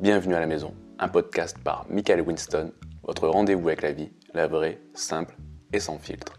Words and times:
Bienvenue 0.00 0.34
à 0.34 0.40
la 0.40 0.46
maison, 0.46 0.74
un 0.98 1.08
podcast 1.08 1.56
par 1.62 1.86
Michael 1.88 2.22
Winston, 2.22 2.72
votre 3.04 3.28
rendez-vous 3.28 3.68
avec 3.68 3.82
la 3.82 3.92
vie, 3.92 4.10
la 4.32 4.48
vraie, 4.48 4.80
simple 4.92 5.36
et 5.72 5.78
sans 5.78 5.98
filtre. 5.98 6.34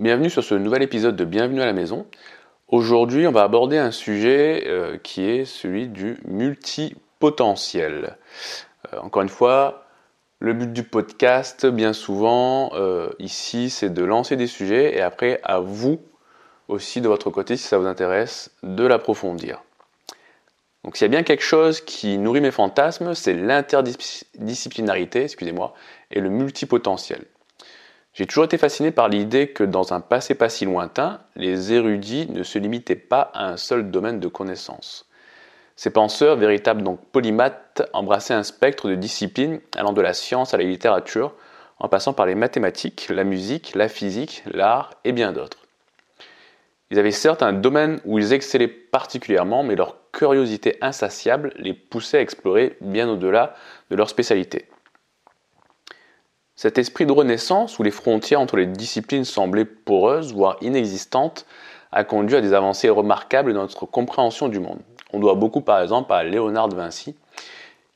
Bienvenue 0.00 0.30
sur 0.30 0.42
ce 0.42 0.54
nouvel 0.54 0.82
épisode 0.82 1.14
de 1.14 1.24
Bienvenue 1.24 1.60
à 1.60 1.66
la 1.66 1.74
maison. 1.74 2.06
Aujourd'hui, 2.68 3.26
on 3.26 3.32
va 3.32 3.42
aborder 3.42 3.76
un 3.76 3.90
sujet 3.90 4.64
euh, 4.66 4.96
qui 4.96 5.28
est 5.28 5.44
celui 5.44 5.88
du 5.88 6.18
multipotentiel. 6.24 8.16
Euh, 8.92 8.98
encore 9.00 9.22
une 9.22 9.28
fois, 9.28 9.84
le 10.38 10.54
but 10.54 10.72
du 10.72 10.84
podcast, 10.84 11.66
bien 11.66 11.92
souvent, 11.92 12.70
euh, 12.74 13.10
ici, 13.18 13.68
c'est 13.68 13.90
de 13.90 14.04
lancer 14.04 14.36
des 14.36 14.46
sujets 14.46 14.96
et 14.96 15.02
après, 15.02 15.38
à 15.44 15.60
vous 15.60 16.00
aussi, 16.72 17.00
de 17.00 17.08
votre 17.08 17.30
côté, 17.30 17.56
si 17.56 17.64
ça 17.64 17.78
vous 17.78 17.86
intéresse, 17.86 18.50
de 18.62 18.84
l'approfondir. 18.84 19.62
Donc 20.84 20.96
s'il 20.96 21.04
y 21.04 21.06
a 21.06 21.08
bien 21.08 21.22
quelque 21.22 21.44
chose 21.44 21.80
qui 21.80 22.18
nourrit 22.18 22.40
mes 22.40 22.50
fantasmes, 22.50 23.14
c'est 23.14 23.34
l'interdisciplinarité, 23.34 25.22
excusez-moi, 25.22 25.74
et 26.10 26.20
le 26.20 26.28
multipotentiel. 26.28 27.24
J'ai 28.14 28.26
toujours 28.26 28.44
été 28.44 28.58
fasciné 28.58 28.90
par 28.90 29.08
l'idée 29.08 29.48
que 29.48 29.64
dans 29.64 29.92
un 29.92 30.00
passé 30.00 30.34
pas 30.34 30.48
si 30.48 30.64
lointain, 30.64 31.20
les 31.36 31.72
érudits 31.72 32.26
ne 32.28 32.42
se 32.42 32.58
limitaient 32.58 32.96
pas 32.96 33.30
à 33.32 33.46
un 33.46 33.56
seul 33.56 33.90
domaine 33.90 34.20
de 34.20 34.28
connaissance. 34.28 35.08
Ces 35.76 35.90
penseurs, 35.90 36.36
véritables 36.36 36.82
donc 36.82 37.00
polymathes, 37.10 37.82
embrassaient 37.92 38.34
un 38.34 38.42
spectre 38.42 38.88
de 38.88 38.96
disciplines 38.96 39.60
allant 39.76 39.92
de 39.92 40.02
la 40.02 40.12
science 40.12 40.52
à 40.52 40.58
la 40.58 40.64
littérature, 40.64 41.32
en 41.78 41.88
passant 41.88 42.12
par 42.12 42.26
les 42.26 42.34
mathématiques, 42.34 43.08
la 43.08 43.24
musique, 43.24 43.74
la 43.74 43.88
physique, 43.88 44.42
l'art 44.46 44.90
et 45.04 45.12
bien 45.12 45.32
d'autres. 45.32 45.61
Ils 46.92 46.98
avaient 46.98 47.10
certes 47.10 47.42
un 47.42 47.54
domaine 47.54 48.00
où 48.04 48.18
ils 48.18 48.34
excellaient 48.34 48.68
particulièrement, 48.68 49.62
mais 49.62 49.76
leur 49.76 49.96
curiosité 50.12 50.76
insatiable 50.82 51.54
les 51.56 51.72
poussait 51.72 52.18
à 52.18 52.20
explorer 52.20 52.76
bien 52.82 53.08
au-delà 53.08 53.54
de 53.88 53.96
leur 53.96 54.10
spécialité. 54.10 54.68
Cet 56.54 56.76
esprit 56.76 57.06
de 57.06 57.12
renaissance, 57.12 57.78
où 57.78 57.82
les 57.82 57.90
frontières 57.90 58.42
entre 58.42 58.58
les 58.58 58.66
disciplines 58.66 59.24
semblaient 59.24 59.64
poreuses, 59.64 60.34
voire 60.34 60.58
inexistantes, 60.60 61.46
a 61.92 62.04
conduit 62.04 62.36
à 62.36 62.42
des 62.42 62.52
avancées 62.52 62.90
remarquables 62.90 63.54
dans 63.54 63.62
notre 63.62 63.86
compréhension 63.86 64.48
du 64.48 64.60
monde. 64.60 64.80
On 65.14 65.18
doit 65.18 65.34
beaucoup 65.34 65.62
par 65.62 65.80
exemple 65.80 66.12
à 66.12 66.22
Léonard 66.22 66.68
de 66.68 66.76
Vinci, 66.76 67.16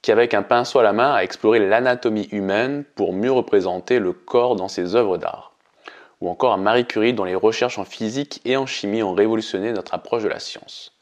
qui 0.01 0.11
avec 0.11 0.33
un 0.33 0.43
pinceau 0.43 0.79
à 0.79 0.83
la 0.83 0.95
main 0.95 1.13
a 1.13 1.23
exploré 1.23 1.59
l'anatomie 1.59 2.29
humaine 2.33 2.85
pour 2.95 3.13
mieux 3.13 3.33
représenter 3.33 3.99
le 3.99 4.15
corps 4.15 4.57
dans 4.57 4.69
ses 4.69 4.97
œuvres 4.97 5.19
d'art 5.19 5.56
ou 6.21 6.29
encore 6.29 6.53
à 6.53 6.57
Marie 6.57 6.87
Curie 6.87 7.13
dont 7.13 7.25
les 7.25 7.35
recherches 7.35 7.79
en 7.79 7.85
physique 7.85 8.41
et 8.45 8.57
en 8.57 8.67
chimie 8.67 9.03
ont 9.03 9.15
révolutionné 9.15 9.73
notre 9.73 9.95
approche 9.95 10.23
de 10.23 10.29
la 10.29 10.39
science. 10.39 10.93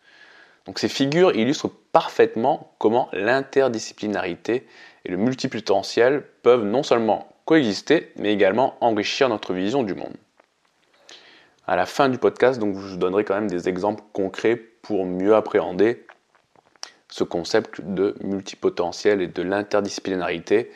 Donc 0.67 0.79
ces 0.79 0.89
figures 0.89 1.35
illustrent 1.37 1.71
parfaitement 1.93 2.75
comment 2.79 3.09
l'interdisciplinarité 3.13 4.67
et 5.05 5.11
le 5.11 5.17
multipotentiel 5.17 6.25
peuvent 6.43 6.65
non 6.65 6.83
seulement 6.83 7.29
coexister, 7.45 8.13
mais 8.17 8.33
également 8.33 8.77
enrichir 8.81 9.29
notre 9.29 9.53
vision 9.53 9.83
du 9.83 9.95
monde. 9.95 10.15
À 11.67 11.77
la 11.77 11.87
fin 11.87 12.09
du 12.09 12.19
podcast, 12.19 12.61
donc, 12.61 12.75
je 12.75 12.81
vous 12.81 12.97
donnerai 12.97 13.25
quand 13.25 13.35
même 13.35 13.49
des 13.49 13.69
exemples 13.69 14.03
concrets 14.13 14.57
pour 14.57 15.07
mieux 15.07 15.35
appréhender 15.35 16.07
ce 17.09 17.25
concept 17.25 17.81
de 17.81 18.15
multipotentiel 18.21 19.23
et 19.23 19.29
de 19.29 19.43
l'interdisciplinarité 19.43 20.71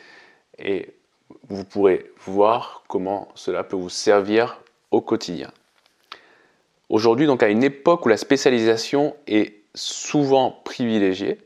vous 1.49 1.63
pourrez 1.63 2.11
voir 2.25 2.83
comment 2.87 3.27
cela 3.35 3.63
peut 3.63 3.75
vous 3.75 3.89
servir 3.89 4.61
au 4.91 5.01
quotidien. 5.01 5.51
Aujourd'hui, 6.89 7.27
donc 7.27 7.43
à 7.43 7.49
une 7.49 7.63
époque 7.63 8.05
où 8.05 8.09
la 8.09 8.17
spécialisation 8.17 9.15
est 9.27 9.55
souvent 9.75 10.51
privilégiée, 10.63 11.37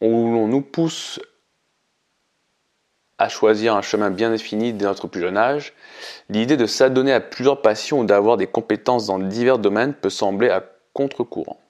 où 0.00 0.08
on 0.08 0.48
nous 0.48 0.62
pousse 0.62 1.20
à 3.18 3.28
choisir 3.28 3.76
un 3.76 3.82
chemin 3.82 4.10
bien 4.10 4.30
défini 4.30 4.72
dès 4.72 4.84
notre 4.84 5.06
plus 5.06 5.20
jeune 5.20 5.36
âge, 5.36 5.74
l'idée 6.28 6.56
de 6.56 6.66
s'adonner 6.66 7.12
à 7.12 7.20
plusieurs 7.20 7.62
passions 7.62 8.00
ou 8.00 8.04
d'avoir 8.04 8.36
des 8.36 8.48
compétences 8.48 9.06
dans 9.06 9.20
divers 9.20 9.58
domaines 9.58 9.94
peut 9.94 10.10
sembler 10.10 10.48
à 10.48 10.64
contre-courant. 10.92 11.60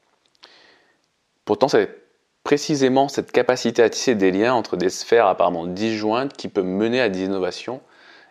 Pourtant, 1.45 1.69
c'est 1.69 2.02
précisément 2.45 3.09
cette 3.09 3.33
capacité 3.33 3.83
à 3.83 3.91
tisser 3.91 4.15
des 4.15 4.31
liens 4.31 4.55
entre 4.55 4.77
des 4.77 4.91
sphères 4.91 5.27
apparemment 5.27 5.67
disjointes 5.67 6.33
qui 6.35 6.49
peut 6.49 6.63
mener 6.63 7.01
à 7.01 7.09
des 7.09 7.25
innovations 7.25 7.81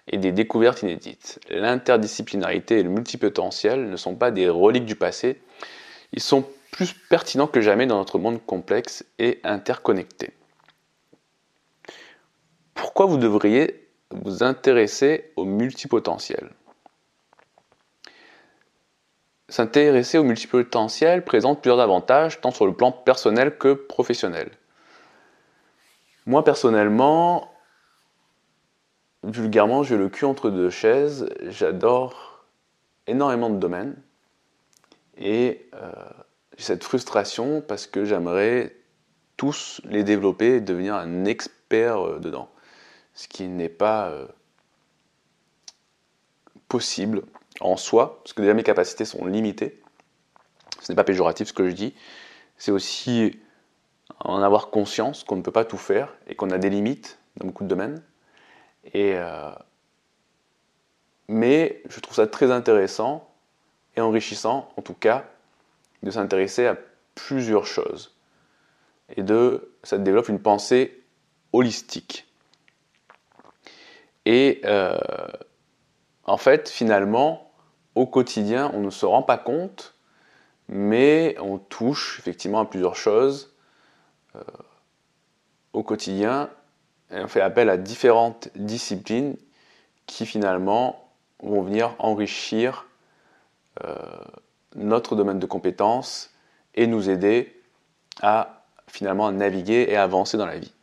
et 0.07 0.17
des 0.17 0.31
découvertes 0.31 0.83
inédites. 0.83 1.39
L'interdisciplinarité 1.49 2.79
et 2.79 2.83
le 2.83 2.89
multipotentiel 2.89 3.89
ne 3.89 3.95
sont 3.95 4.15
pas 4.15 4.31
des 4.31 4.49
reliques 4.49 4.85
du 4.85 4.95
passé, 4.95 5.41
ils 6.13 6.21
sont 6.21 6.45
plus 6.71 6.93
pertinents 6.93 7.47
que 7.47 7.61
jamais 7.61 7.85
dans 7.85 7.97
notre 7.97 8.19
monde 8.19 8.43
complexe 8.45 9.05
et 9.19 9.39
interconnecté. 9.43 10.31
Pourquoi 12.73 13.05
vous 13.05 13.17
devriez 13.17 13.87
vous 14.09 14.43
intéresser 14.43 15.31
au 15.35 15.45
multipotentiel? 15.45 16.49
S'intéresser 19.51 20.17
au 20.17 20.23
multipotentiel 20.23 21.25
présente 21.25 21.59
plusieurs 21.59 21.81
avantages, 21.81 22.39
tant 22.39 22.51
sur 22.51 22.65
le 22.65 22.71
plan 22.73 22.93
personnel 22.93 23.57
que 23.57 23.73
professionnel. 23.73 24.49
Moi 26.25 26.45
personnellement, 26.45 27.51
vulgairement, 29.23 29.83
j'ai 29.83 29.97
le 29.97 30.07
cul 30.07 30.23
entre 30.23 30.49
deux 30.49 30.69
chaises. 30.69 31.27
J'adore 31.49 32.45
énormément 33.07 33.49
de 33.49 33.57
domaines. 33.57 34.01
Et 35.17 35.67
euh, 35.73 35.91
j'ai 36.57 36.63
cette 36.63 36.85
frustration 36.85 37.59
parce 37.59 37.87
que 37.87 38.05
j'aimerais 38.05 38.73
tous 39.35 39.81
les 39.83 40.05
développer 40.05 40.55
et 40.55 40.61
devenir 40.61 40.95
un 40.95 41.25
expert 41.25 41.99
euh, 41.99 42.19
dedans. 42.19 42.49
Ce 43.13 43.27
qui 43.27 43.49
n'est 43.49 43.67
pas 43.67 44.11
euh, 44.11 44.27
possible 46.69 47.23
en 47.61 47.77
soi, 47.77 48.19
parce 48.23 48.33
que 48.33 48.41
déjà 48.41 48.53
mes 48.53 48.63
capacités 48.63 49.05
sont 49.05 49.25
limitées. 49.25 49.81
Ce 50.81 50.91
n'est 50.91 50.95
pas 50.95 51.03
péjoratif 51.03 51.49
ce 51.49 51.53
que 51.53 51.69
je 51.69 51.75
dis. 51.75 51.93
C'est 52.57 52.71
aussi 52.71 53.39
en 54.19 54.41
avoir 54.41 54.69
conscience 54.69 55.23
qu'on 55.23 55.35
ne 55.35 55.41
peut 55.41 55.51
pas 55.51 55.65
tout 55.65 55.77
faire 55.77 56.13
et 56.27 56.35
qu'on 56.35 56.49
a 56.51 56.57
des 56.57 56.69
limites 56.69 57.19
dans 57.37 57.47
beaucoup 57.47 57.63
de 57.63 57.69
domaines. 57.69 58.03
Euh, 58.95 59.51
mais 61.27 61.81
je 61.89 61.99
trouve 61.99 62.15
ça 62.15 62.27
très 62.27 62.51
intéressant 62.51 63.29
et 63.95 64.01
enrichissant, 64.01 64.69
en 64.77 64.81
tout 64.81 64.93
cas, 64.93 65.25
de 66.03 66.11
s'intéresser 66.11 66.67
à 66.67 66.77
plusieurs 67.15 67.65
choses. 67.65 68.15
Et 69.15 69.23
de, 69.23 69.73
ça 69.83 69.97
développe 69.97 70.29
une 70.29 70.41
pensée 70.41 71.03
holistique. 71.53 72.27
Et 74.25 74.61
euh, 74.65 74.97
en 76.23 76.37
fait, 76.37 76.69
finalement, 76.69 77.50
au 77.95 78.05
quotidien, 78.05 78.71
on 78.73 78.79
ne 78.79 78.89
se 78.89 79.05
rend 79.05 79.23
pas 79.23 79.37
compte, 79.37 79.95
mais 80.67 81.35
on 81.39 81.57
touche 81.57 82.19
effectivement 82.19 82.59
à 82.61 82.65
plusieurs 82.65 82.95
choses 82.95 83.53
euh, 84.35 84.41
au 85.73 85.83
quotidien. 85.83 86.49
Et 87.11 87.19
on 87.19 87.27
fait 87.27 87.41
appel 87.41 87.69
à 87.69 87.77
différentes 87.77 88.49
disciplines 88.55 89.35
qui 90.05 90.25
finalement 90.25 91.09
vont 91.43 91.61
venir 91.61 91.95
enrichir 91.99 92.87
euh, 93.83 93.95
notre 94.75 95.15
domaine 95.15 95.39
de 95.39 95.45
compétences 95.45 96.31
et 96.75 96.87
nous 96.87 97.09
aider 97.09 97.61
à 98.21 98.63
finalement 98.87 99.31
naviguer 99.31 99.87
et 99.89 99.97
avancer 99.97 100.37
dans 100.37 100.45
la 100.45 100.57
vie. 100.57 100.73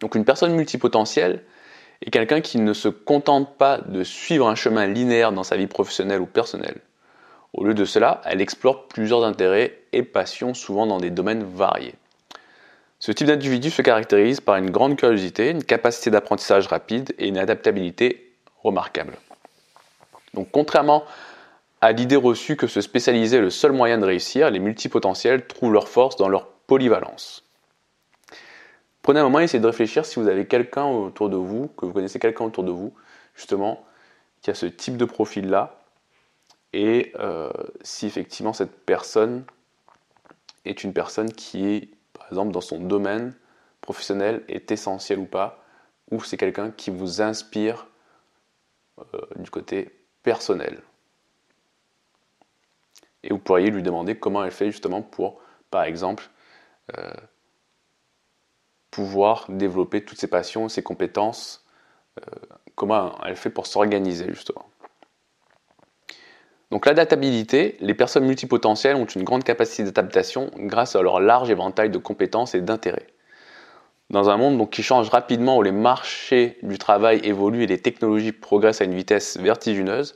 Donc 0.00 0.14
une 0.14 0.24
personne 0.24 0.54
multipotentielle, 0.54 1.44
et 2.04 2.10
quelqu'un 2.10 2.42
qui 2.42 2.58
ne 2.58 2.74
se 2.74 2.88
contente 2.88 3.56
pas 3.56 3.78
de 3.78 4.04
suivre 4.04 4.46
un 4.46 4.54
chemin 4.54 4.86
linéaire 4.86 5.32
dans 5.32 5.42
sa 5.42 5.56
vie 5.56 5.66
professionnelle 5.66 6.20
ou 6.20 6.26
personnelle. 6.26 6.80
Au 7.54 7.64
lieu 7.64 7.72
de 7.74 7.84
cela, 7.84 8.20
elle 8.24 8.40
explore 8.40 8.88
plusieurs 8.88 9.24
intérêts 9.24 9.78
et 9.92 10.02
passions, 10.02 10.54
souvent 10.54 10.86
dans 10.86 10.98
des 10.98 11.10
domaines 11.10 11.44
variés. 11.44 11.94
Ce 12.98 13.10
type 13.10 13.26
d'individu 13.26 13.70
se 13.70 13.80
caractérise 13.82 14.40
par 14.40 14.56
une 14.56 14.70
grande 14.70 14.96
curiosité, 14.96 15.50
une 15.50 15.64
capacité 15.64 16.10
d'apprentissage 16.10 16.66
rapide 16.66 17.14
et 17.18 17.28
une 17.28 17.38
adaptabilité 17.38 18.32
remarquable. 18.62 19.14
Donc 20.34 20.48
contrairement 20.50 21.04
à 21.80 21.92
l'idée 21.92 22.16
reçue 22.16 22.56
que 22.56 22.66
se 22.66 22.80
spécialiser 22.80 23.36
est 23.36 23.42
le 23.42 23.50
seul 23.50 23.72
moyen 23.72 23.98
de 23.98 24.06
réussir, 24.06 24.50
les 24.50 24.58
multipotentiels 24.58 25.46
trouvent 25.46 25.72
leur 25.72 25.88
force 25.88 26.16
dans 26.16 26.28
leur 26.28 26.46
polyvalence. 26.46 27.43
Prenez 29.04 29.20
un 29.20 29.24
moment 29.24 29.40
et 29.40 29.44
essayez 29.44 29.60
de 29.60 29.66
réfléchir 29.66 30.06
si 30.06 30.18
vous 30.18 30.28
avez 30.28 30.46
quelqu'un 30.46 30.86
autour 30.86 31.28
de 31.28 31.36
vous, 31.36 31.68
que 31.68 31.84
vous 31.84 31.92
connaissez 31.92 32.18
quelqu'un 32.18 32.46
autour 32.46 32.64
de 32.64 32.70
vous, 32.70 32.94
justement, 33.34 33.84
qui 34.40 34.50
a 34.50 34.54
ce 34.54 34.64
type 34.64 34.96
de 34.96 35.04
profil-là, 35.04 35.78
et 36.72 37.12
euh, 37.18 37.50
si 37.82 38.06
effectivement 38.06 38.54
cette 38.54 38.72
personne 38.86 39.44
est 40.64 40.84
une 40.84 40.94
personne 40.94 41.30
qui 41.30 41.66
est, 41.66 41.90
par 42.14 42.28
exemple, 42.28 42.52
dans 42.52 42.62
son 42.62 42.78
domaine 42.78 43.34
professionnel, 43.82 44.42
est 44.48 44.70
essentielle 44.70 45.18
ou 45.18 45.26
pas, 45.26 45.62
ou 46.10 46.22
c'est 46.22 46.38
quelqu'un 46.38 46.70
qui 46.70 46.88
vous 46.88 47.20
inspire 47.20 47.86
euh, 49.00 49.20
du 49.36 49.50
côté 49.50 49.94
personnel. 50.22 50.80
Et 53.22 53.28
vous 53.28 53.38
pourriez 53.38 53.70
lui 53.70 53.82
demander 53.82 54.16
comment 54.16 54.42
elle 54.42 54.50
fait 54.50 54.70
justement 54.70 55.02
pour, 55.02 55.42
par 55.70 55.82
exemple, 55.82 56.30
pouvoir 58.94 59.46
développer 59.48 60.04
toutes 60.04 60.20
ses 60.20 60.28
passions, 60.28 60.68
ses 60.68 60.82
compétences, 60.82 61.64
comment 62.76 63.18
elle 63.26 63.34
fait 63.34 63.50
pour 63.50 63.66
s'organiser 63.66 64.26
justement. 64.28 64.66
Donc 66.70 66.86
l'adaptabilité, 66.86 67.76
les 67.80 67.94
personnes 67.94 68.24
multipotentielles 68.24 68.94
ont 68.94 69.04
une 69.04 69.24
grande 69.24 69.42
capacité 69.42 69.82
d'adaptation 69.82 70.52
grâce 70.56 70.94
à 70.94 71.02
leur 71.02 71.18
large 71.18 71.50
éventail 71.50 71.90
de 71.90 71.98
compétences 71.98 72.54
et 72.54 72.60
d'intérêts. 72.60 73.08
Dans 74.10 74.30
un 74.30 74.36
monde 74.36 74.70
qui 74.70 74.84
change 74.84 75.08
rapidement 75.08 75.58
où 75.58 75.62
les 75.62 75.72
marchés 75.72 76.56
du 76.62 76.78
travail 76.78 77.20
évoluent 77.24 77.64
et 77.64 77.66
les 77.66 77.80
technologies 77.80 78.30
progressent 78.30 78.80
à 78.80 78.84
une 78.84 78.94
vitesse 78.94 79.38
vertigineuse, 79.38 80.14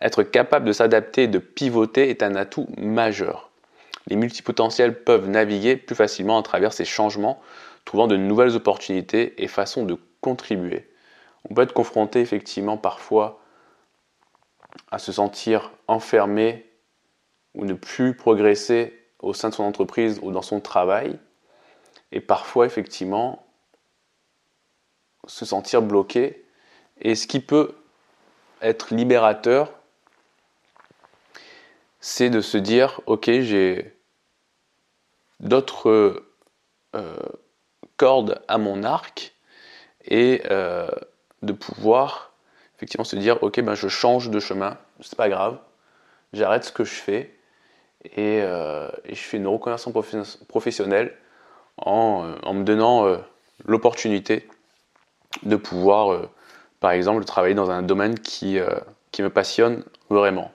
être 0.00 0.22
capable 0.22 0.64
de 0.64 0.72
s'adapter 0.72 1.24
et 1.24 1.28
de 1.28 1.38
pivoter 1.38 2.08
est 2.08 2.22
un 2.22 2.36
atout 2.36 2.68
majeur. 2.78 3.50
Les 4.06 4.16
multipotentiels 4.16 5.02
peuvent 5.02 5.28
naviguer 5.28 5.76
plus 5.76 5.94
facilement 5.94 6.38
à 6.38 6.42
travers 6.42 6.72
ces 6.72 6.86
changements, 6.86 7.38
trouvant 7.84 8.06
de 8.06 8.16
nouvelles 8.16 8.56
opportunités 8.56 9.42
et 9.42 9.48
façons 9.48 9.84
de 9.84 9.98
contribuer. 10.20 10.90
On 11.48 11.54
peut 11.54 11.62
être 11.62 11.74
confronté 11.74 12.20
effectivement 12.20 12.76
parfois 12.76 13.40
à 14.90 14.98
se 14.98 15.12
sentir 15.12 15.72
enfermé 15.86 16.70
ou 17.54 17.64
ne 17.64 17.74
plus 17.74 18.16
progresser 18.16 18.98
au 19.20 19.32
sein 19.32 19.48
de 19.48 19.54
son 19.54 19.62
entreprise 19.62 20.18
ou 20.22 20.30
dans 20.32 20.42
son 20.42 20.60
travail, 20.60 21.18
et 22.12 22.20
parfois 22.20 22.66
effectivement 22.66 23.46
se 25.26 25.44
sentir 25.44 25.82
bloqué. 25.82 26.44
Et 27.00 27.14
ce 27.14 27.26
qui 27.26 27.40
peut 27.40 27.74
être 28.60 28.94
libérateur, 28.94 29.72
c'est 32.00 32.30
de 32.30 32.40
se 32.40 32.58
dire, 32.58 33.00
ok, 33.06 33.30
j'ai 33.40 33.96
d'autres 35.40 36.22
euh, 36.94 37.16
cordes 37.96 38.42
à 38.48 38.58
mon 38.58 38.82
arc, 38.82 39.34
et 40.04 40.42
euh, 40.50 40.88
de 41.42 41.52
pouvoir 41.52 42.32
effectivement 42.76 43.04
se 43.04 43.16
dire 43.16 43.42
ok 43.42 43.60
ben 43.60 43.74
je 43.74 43.88
change 43.88 44.30
de 44.30 44.40
chemin, 44.40 44.76
c'est 45.00 45.16
pas 45.16 45.28
grave, 45.28 45.58
j'arrête 46.32 46.64
ce 46.64 46.72
que 46.72 46.84
je 46.84 46.94
fais 46.94 47.34
et, 48.04 48.42
euh, 48.42 48.88
je 49.08 49.14
fais 49.14 49.38
une 49.38 49.46
reconversion 49.46 49.92
professionnelle 50.48 51.16
en, 51.78 52.24
euh, 52.44 52.52
me 52.52 52.64
donnant 52.64 53.06
l'opportunité 53.64 54.46
de 55.42 55.56
pouvoir 55.56 56.28
par 56.80 56.90
exemple 56.92 57.24
travailler 57.24 57.54
dans 57.54 57.70
un 57.70 57.82
domaine 57.82 58.18
qui, 58.18 58.58
qui 59.10 59.22
me 59.22 59.30
passionne 59.30 59.84
vraiment. 60.10 60.52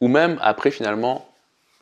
Ou 0.00 0.08
même 0.08 0.38
après 0.42 0.70
finalement, 0.70 1.26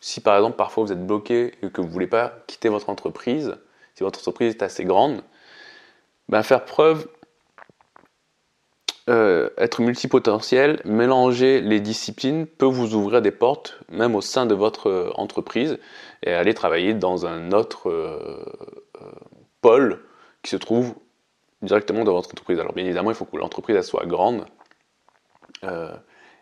si 0.05 0.21
par 0.21 0.37
exemple 0.37 0.59
parfois 0.59 0.85
vous 0.85 0.93
êtes 0.93 1.07
bloqué 1.07 1.55
et 1.63 1.71
que 1.71 1.81
vous 1.81 1.87
ne 1.87 1.93
voulez 1.93 2.07
pas 2.07 2.35
quitter 2.47 2.69
votre 2.69 2.91
entreprise, 2.91 3.57
si 3.95 4.05
votre 4.05 4.19
entreprise 4.19 4.55
est 4.55 4.63
assez 4.63 4.85
grande, 4.85 5.23
ben 6.29 6.43
faire 6.43 6.67
preuve 6.67 7.09
euh, 9.09 9.49
être 9.57 9.81
multipotentiel, 9.81 10.83
mélanger 10.85 11.63
les 11.63 11.81
disciplines 11.81 12.47
peut 12.47 12.67
vous 12.67 12.95
ouvrir 12.95 13.23
des 13.23 13.31
portes, 13.31 13.81
même 13.89 14.15
au 14.15 14.21
sein 14.21 14.45
de 14.45 14.55
votre 14.55 14.91
euh, 14.91 15.11
entreprise, 15.15 15.79
et 16.23 16.35
aller 16.35 16.53
travailler 16.53 16.93
dans 16.93 17.25
un 17.25 17.53
autre 17.53 17.89
euh, 17.89 18.45
pôle 19.63 20.05
qui 20.43 20.51
se 20.51 20.57
trouve 20.57 20.95
directement 21.63 22.05
dans 22.05 22.13
votre 22.13 22.29
entreprise. 22.29 22.61
Alors 22.61 22.75
bien 22.75 22.85
évidemment, 22.85 23.11
il 23.11 23.17
faut 23.17 23.25
que 23.25 23.39
l'entreprise 23.39 23.81
soit 23.81 24.05
grande. 24.05 24.45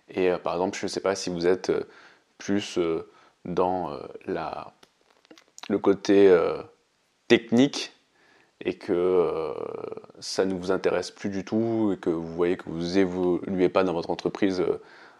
et 0.09 0.33
par 0.43 0.55
exemple, 0.55 0.77
je 0.77 0.87
ne 0.87 0.89
sais 0.89 1.01
pas 1.01 1.15
si 1.15 1.31
vous 1.31 1.47
êtes 1.47 1.71
plus 2.39 2.77
dans 3.45 3.99
la, 4.27 4.73
le 5.69 5.79
côté 5.79 6.35
technique 7.29 7.93
et 8.65 8.75
que 8.75 8.93
euh, 8.93 9.53
ça 10.21 10.45
ne 10.45 10.55
vous 10.55 10.71
intéresse 10.71 11.11
plus 11.11 11.31
du 11.31 11.45
tout 11.45 11.93
et 11.95 11.97
que 11.99 12.11
vous 12.11 12.35
voyez 12.35 12.57
que 12.57 12.69
vous 12.69 12.99
évoluez 12.99 13.69
pas 13.69 13.85
dans 13.85 13.93
votre 13.93 14.11
entreprise 14.11 14.61
euh, 14.61 14.79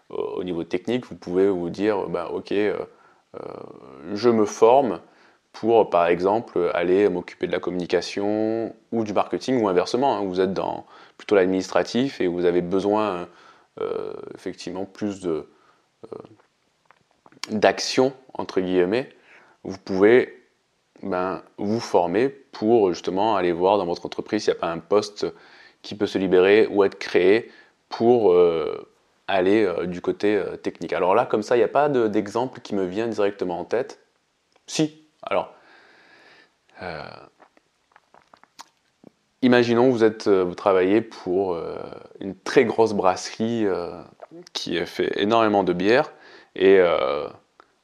au 0.09 0.43
niveau 0.43 0.63
technique, 0.63 1.05
vous 1.07 1.15
pouvez 1.15 1.49
vous 1.49 1.69
dire 1.69 2.07
bah, 2.07 2.29
ok, 2.31 2.51
euh, 2.51 2.77
je 4.13 4.29
me 4.29 4.45
forme 4.45 5.01
pour 5.51 5.89
par 5.89 6.07
exemple 6.07 6.71
aller 6.73 7.09
m'occuper 7.09 7.47
de 7.47 7.51
la 7.51 7.59
communication 7.59 8.75
ou 8.91 9.03
du 9.03 9.13
marketing 9.13 9.61
ou 9.61 9.67
inversement. 9.67 10.17
Hein. 10.17 10.23
vous 10.25 10.39
êtes 10.39 10.53
dans 10.53 10.85
plutôt 11.17 11.35
l'administratif 11.35 12.21
et 12.21 12.27
vous 12.27 12.45
avez 12.45 12.61
besoin 12.61 13.27
effectivement 14.35 14.85
plus 14.85 15.19
de 15.19 15.47
d'action 17.49 18.13
entre 18.33 18.61
guillemets. 18.61 19.09
Vous 19.63 19.77
pouvez 19.77 20.43
ben, 21.01 21.43
vous 21.57 21.79
former 21.79 22.29
pour 22.29 22.93
justement 22.93 23.35
aller 23.35 23.51
voir 23.51 23.77
dans 23.77 23.85
votre 23.85 24.05
entreprise 24.05 24.43
s'il 24.43 24.53
n'y 24.53 24.57
a 24.57 24.61
pas 24.61 24.71
un 24.71 24.79
poste 24.79 25.25
qui 25.81 25.95
peut 25.95 26.07
se 26.07 26.17
libérer 26.17 26.67
ou 26.67 26.83
être 26.83 26.97
créé 26.97 27.51
pour 27.89 28.31
euh, 28.31 28.89
aller 29.27 29.63
euh, 29.63 29.85
du 29.85 30.01
côté 30.01 30.35
euh, 30.35 30.55
technique. 30.55 30.93
Alors 30.93 31.13
là, 31.13 31.25
comme 31.25 31.43
ça, 31.43 31.55
il 31.55 31.59
n'y 31.59 31.65
a 31.65 31.69
pas 31.69 31.89
d'exemple 31.89 32.61
qui 32.61 32.73
me 32.73 32.85
vient 32.85 33.07
directement 33.07 33.59
en 33.59 33.65
tête. 33.65 33.99
Si, 34.65 35.05
alors, 35.21 35.53
imaginons 39.41 39.89
vous 39.89 40.03
êtes, 40.03 40.27
vous 40.27 40.55
travaillez 40.55 41.01
pour 41.01 41.57
une 42.19 42.35
très 42.35 42.65
grosse 42.65 42.93
brasserie 42.93 43.65
qui 44.53 44.77
fait 44.85 45.11
énormément 45.21 45.63
de 45.63 45.73
bière 45.73 46.13
et 46.55 46.79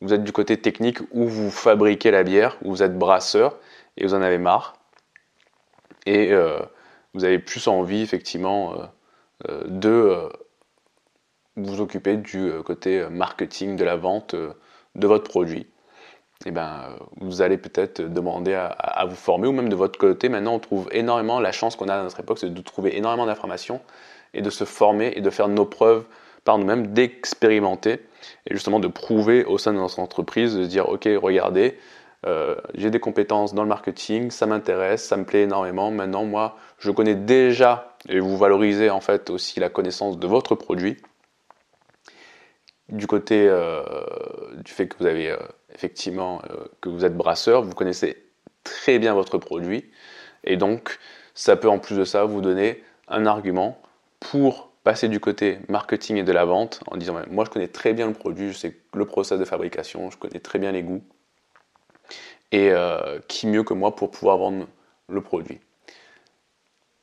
vous 0.02 0.14
êtes 0.14 0.24
du 0.24 0.32
côté 0.32 0.58
technique 0.58 1.00
où 1.12 1.28
vous 1.28 1.52
fabriquez 1.52 2.12
la 2.12 2.24
bière, 2.24 2.58
où 2.64 2.72
vous 2.72 2.84
êtes 2.84 2.98
brasseur 2.98 3.58
et 3.98 4.06
vous 4.06 4.14
en 4.14 4.22
avez 4.22 4.38
marre. 4.38 4.76
Et 6.06 6.32
euh, 6.32 6.60
vous 7.14 7.26
avez 7.26 7.40
plus 7.40 7.68
envie 7.68 8.02
effectivement 8.02 8.74
euh, 8.74 8.86
euh, 9.50 9.64
de 9.68 10.30
vous 11.58 11.82
occuper 11.82 12.16
du 12.16 12.52
côté 12.66 13.06
marketing, 13.10 13.76
de 13.76 13.84
la 13.84 13.98
vente 13.98 14.34
de 14.34 15.08
votre 15.08 15.30
produit. 15.30 15.68
Et 16.46 16.48
eh 16.48 16.52
ben, 16.52 16.96
vous 17.20 17.42
allez 17.42 17.58
peut-être 17.58 18.02
demander 18.02 18.54
à, 18.54 19.06
vous 19.06 19.16
former 19.16 19.50
ou 19.50 19.52
même 19.52 19.68
de 19.68 19.76
votre 19.76 20.00
côté. 20.00 20.30
Maintenant, 20.30 20.54
on 20.54 20.60
trouve 20.60 20.88
énormément, 20.94 21.42
la 21.42 21.52
chance 21.52 21.76
qu'on 21.76 21.90
a 21.90 21.96
à 21.96 22.02
notre 22.02 22.22
époque, 22.22 22.40
c'est 22.40 22.54
de 22.54 22.62
trouver 22.62 22.96
énormément 22.96 23.26
d'informations 23.26 23.82
et 24.34 24.42
de 24.42 24.50
se 24.50 24.64
former 24.64 25.12
et 25.18 25.20
de 25.20 25.30
faire 25.30 25.50
nos 25.50 25.66
preuves 25.66 26.06
par 26.44 26.58
nous-mêmes, 26.58 26.88
d'expérimenter 26.88 28.02
et 28.48 28.54
justement 28.54 28.80
de 28.80 28.88
prouver 28.88 29.46
au 29.46 29.58
sein 29.58 29.74
de 29.74 29.78
notre 29.78 30.00
entreprise, 30.00 30.56
de 30.56 30.66
dire 30.66 30.90
ok, 30.90 31.08
regardez, 31.22 31.78
euh, 32.26 32.56
j'ai 32.76 32.90
des 32.90 33.00
compétences 33.00 33.54
dans 33.54 33.64
le 33.64 33.70
marketing, 33.70 34.32
ça 34.32 34.46
m'intéresse, 34.46 35.04
ça 35.04 35.18
me 35.18 35.26
plaît 35.26 35.44
énormément. 35.44 35.92
Maintenant, 35.92 36.26
moi, 36.26 36.58
je 36.78 36.92
connais 36.92 37.16
déjà 37.16 37.98
et 38.08 38.20
vous 38.20 38.38
valorisez 38.38 38.90
en 38.90 39.02
fait 39.02 39.30
aussi 39.30 39.60
la 39.60 39.70
connaissance 39.70 40.18
de 40.18 40.28
votre 40.28 40.56
produit. 40.56 40.98
Du 42.90 43.06
côté 43.06 43.48
euh, 43.48 43.84
du 44.64 44.72
fait 44.72 44.88
que 44.88 44.98
vous 45.00 45.06
avez 45.06 45.30
euh, 45.30 45.38
effectivement 45.74 46.42
que 46.82 46.90
vous 46.90 47.06
êtes 47.06 47.16
brasseur, 47.16 47.62
vous 47.62 47.76
connaissez 47.76 48.24
très 48.64 49.00
bien 49.00 49.14
votre 49.14 49.38
produit 49.38 49.90
et 50.44 50.58
donc 50.58 51.00
ça 51.34 51.56
peut 51.56 51.70
en 51.70 51.80
plus 51.80 51.96
de 51.96 52.04
ça 52.04 52.26
vous 52.26 52.42
donner 52.42 52.84
un 53.08 53.26
argument 53.26 53.82
pour 54.20 54.69
passer 54.84 55.08
du 55.08 55.20
côté 55.20 55.60
marketing 55.68 56.18
et 56.18 56.24
de 56.24 56.32
la 56.32 56.46
vente 56.46 56.82
en 56.88 56.98
disant 56.98 57.20
moi 57.30 57.46
je 57.46 57.50
connais 57.50 57.68
très 57.68 57.94
bien 57.94 58.08
le 58.08 58.14
produit, 58.14 58.52
je 58.52 58.58
sais 58.58 58.78
le 58.94 59.06
process 59.06 59.40
de 59.40 59.46
fabrication, 59.46 60.10
je 60.10 60.18
connais 60.18 60.40
très 60.40 60.60
bien 60.60 60.72
les 60.72 60.84
goûts 60.84 61.04
et 62.52 62.72
euh, 62.72 63.20
qui 63.28 63.48
mieux 63.48 63.64
que 63.64 63.74
moi 63.74 63.96
pour 63.96 64.12
pouvoir 64.12 64.38
vendre 64.38 64.68
le 65.08 65.22
produit? 65.22 65.60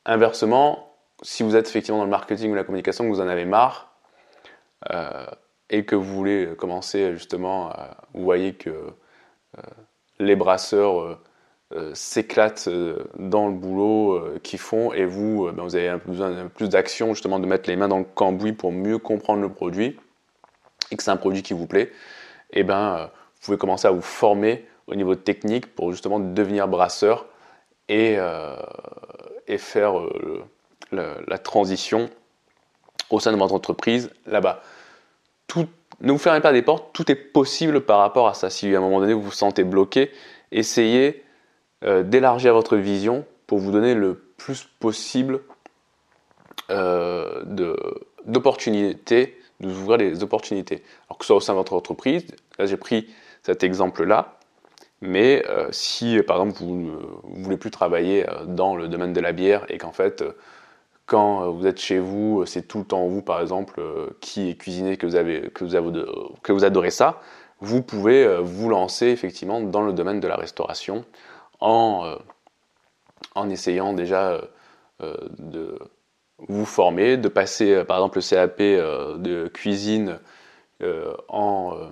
Inversement, 0.04 0.92
si 1.22 1.42
vous 1.42 1.56
êtes 1.56 1.68
effectivement 1.68 1.98
dans 1.98 2.04
le 2.04 2.10
marketing 2.10 2.50
ou 2.52 2.54
la 2.54 2.64
communication, 2.64 3.04
que 3.04 3.10
vous 3.10 3.20
en 3.20 3.28
avez 3.28 3.44
marre 3.44 3.92
euh, 4.90 5.26
et 5.70 5.84
que 5.84 5.96
vous 5.96 6.14
voulez 6.14 6.54
commencer 6.56 7.12
justement, 7.12 7.72
vous 8.14 8.22
voyez 8.22 8.54
que 8.54 8.70
euh, 8.70 9.62
les 10.18 10.36
brasseurs 10.36 11.18
s'éclatent 11.94 12.68
euh, 12.68 13.04
dans 13.18 13.48
le 13.48 13.54
boulot 13.54 14.14
euh, 14.14 14.40
qu'ils 14.42 14.60
font 14.60 14.92
et 14.92 15.04
vous, 15.04 15.50
ben, 15.52 15.64
vous 15.64 15.74
avez 15.74 15.96
besoin 16.06 16.30
de 16.30 16.48
plus 16.48 16.68
d'action, 16.68 17.12
justement 17.12 17.40
de 17.40 17.46
mettre 17.46 17.68
les 17.68 17.74
mains 17.74 17.88
dans 17.88 17.98
le 17.98 18.04
cambouis 18.04 18.52
pour 18.52 18.70
mieux 18.70 18.98
comprendre 18.98 19.42
le 19.42 19.48
produit 19.48 19.98
et 20.92 20.96
que 20.96 21.02
c'est 21.02 21.10
un 21.10 21.16
produit 21.16 21.42
qui 21.42 21.54
vous 21.54 21.66
plaît, 21.66 21.90
et 22.52 22.60
eh 22.60 22.62
ben, 22.62 23.10
vous 23.34 23.40
pouvez 23.42 23.58
commencer 23.58 23.88
à 23.88 23.90
vous 23.90 24.02
former 24.02 24.64
au 24.86 24.94
niveau 24.94 25.16
technique 25.16 25.74
pour 25.74 25.90
justement 25.90 26.20
devenir 26.20 26.68
brasseur 26.68 27.26
et, 27.88 28.16
et 29.48 29.58
faire 29.58 29.94
la, 30.92 31.38
transition 31.38 32.08
au 33.10 33.18
sein 33.18 33.32
de 33.32 33.36
votre 33.36 33.52
entreprise 33.52 34.10
là-bas. 34.26 34.62
Tout, 35.48 35.66
ne 36.00 36.12
vous 36.12 36.18
fermez 36.18 36.40
pas 36.40 36.52
des 36.52 36.62
portes, 36.62 36.92
tout 36.92 37.10
est 37.10 37.16
possible 37.16 37.80
par 37.80 37.98
rapport 37.98 38.28
à 38.28 38.34
ça. 38.34 38.48
Si 38.48 38.72
à 38.72 38.78
un 38.78 38.80
moment 38.80 39.00
donné 39.00 39.12
vous 39.12 39.22
vous 39.22 39.32
sentez 39.32 39.64
bloqué, 39.64 40.12
essayez 40.52 41.24
euh, 41.84 42.02
d'élargir 42.02 42.54
votre 42.54 42.76
vision 42.76 43.26
pour 43.46 43.58
vous 43.58 43.70
donner 43.70 43.94
le 43.94 44.14
plus 44.14 44.66
possible 44.80 45.40
euh, 46.70 47.42
d'opportunités 48.24 49.38
de 49.60 49.68
vous 49.68 49.82
ouvrir 49.82 49.98
des 49.98 50.22
opportunités. 50.22 50.82
Alors 51.06 51.18
que 51.18 51.24
ce 51.24 51.28
soit 51.28 51.36
au 51.36 51.40
sein 51.40 51.52
de 51.52 51.58
votre 51.58 51.74
entreprise, 51.74 52.26
là 52.58 52.64
j'ai 52.64 52.78
pris 52.78 53.08
cet 53.42 53.62
exemple-là, 53.62 54.38
mais 55.02 55.44
euh, 55.50 55.68
si 55.70 56.18
par 56.26 56.38
exemple 56.40 56.58
vous 56.64 56.74
ne 56.74 57.42
voulez 57.42 57.58
plus 57.58 57.70
travailler 57.70 58.24
dans 58.46 58.74
le 58.74 58.88
domaine 58.88 59.12
de 59.12 59.20
la 59.20 59.32
bière 59.32 59.66
et 59.68 59.76
qu'en 59.76 59.92
fait 59.92 60.24
quand 61.04 61.50
vous 61.50 61.66
êtes 61.66 61.78
chez 61.78 61.98
vous, 61.98 62.44
c'est 62.46 62.62
tout 62.62 62.78
le 62.78 62.84
temps 62.84 63.06
vous 63.06 63.20
par 63.20 63.42
exemple 63.42 63.82
qui 64.20 64.48
est 64.48 64.54
cuisiné 64.54 64.96
que 64.96 65.06
vous, 65.06 65.12
que, 65.52 65.64
vous 65.64 65.74
avez, 65.74 65.92
que 66.42 66.52
vous 66.52 66.64
adorez 66.64 66.90
ça, 66.90 67.20
vous 67.60 67.82
pouvez 67.82 68.40
vous 68.42 68.70
lancer 68.70 69.08
effectivement 69.08 69.60
dans 69.60 69.82
le 69.82 69.92
domaine 69.92 70.20
de 70.20 70.28
la 70.28 70.36
restauration 70.36 71.04
en, 71.60 72.16
en 73.34 73.50
essayant 73.50 73.92
déjà 73.92 74.40
de 75.00 75.78
vous 76.38 76.66
former, 76.66 77.16
de 77.16 77.28
passer 77.28 77.72
euh, 77.72 77.84
par 77.84 77.98
exemple 77.98 78.18
le 78.18 78.22
CAP 78.22 78.60
euh, 78.60 79.16
de 79.18 79.48
cuisine 79.48 80.18
euh, 80.82 81.14
en, 81.28 81.90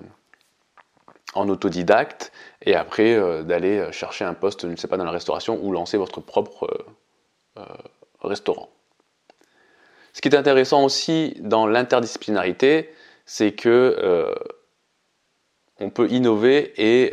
en 1.34 1.48
autodidacte 1.48 2.32
et 2.62 2.74
après 2.74 3.18
d'aller 3.44 3.90
chercher 3.92 4.24
un 4.24 4.34
poste, 4.34 4.62
je 4.62 4.66
ne 4.68 4.76
sais 4.76 4.88
pas, 4.88 4.96
dans 4.96 5.04
la 5.04 5.10
restauration 5.10 5.58
ou 5.62 5.72
lancer 5.72 5.96
votre 5.96 6.20
propre 6.20 6.86
restaurant. 8.22 8.68
Ce 10.12 10.20
qui 10.20 10.28
est 10.28 10.36
intéressant 10.36 10.84
aussi 10.84 11.34
dans 11.40 11.66
l'interdisciplinarité, 11.66 12.94
c'est 13.26 13.52
que 13.52 14.32
on 15.80 15.90
peut 15.90 16.08
innover 16.10 16.72
et 16.76 17.12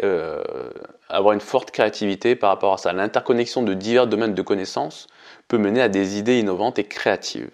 avoir 1.10 1.34
une 1.34 1.42
forte 1.42 1.72
créativité 1.72 2.36
par 2.36 2.50
rapport 2.50 2.74
à 2.74 2.78
ça. 2.78 2.94
L'interconnexion 2.94 3.64
de 3.64 3.74
divers 3.74 4.08
domaines 4.08 4.34
de 4.34 4.42
connaissances 4.42 5.08
peut 5.48 5.58
mener 5.58 5.82
à 5.82 5.90
des 5.90 6.18
idées 6.18 6.40
innovantes 6.40 6.80
et 6.80 6.86
créatives. 6.86 7.50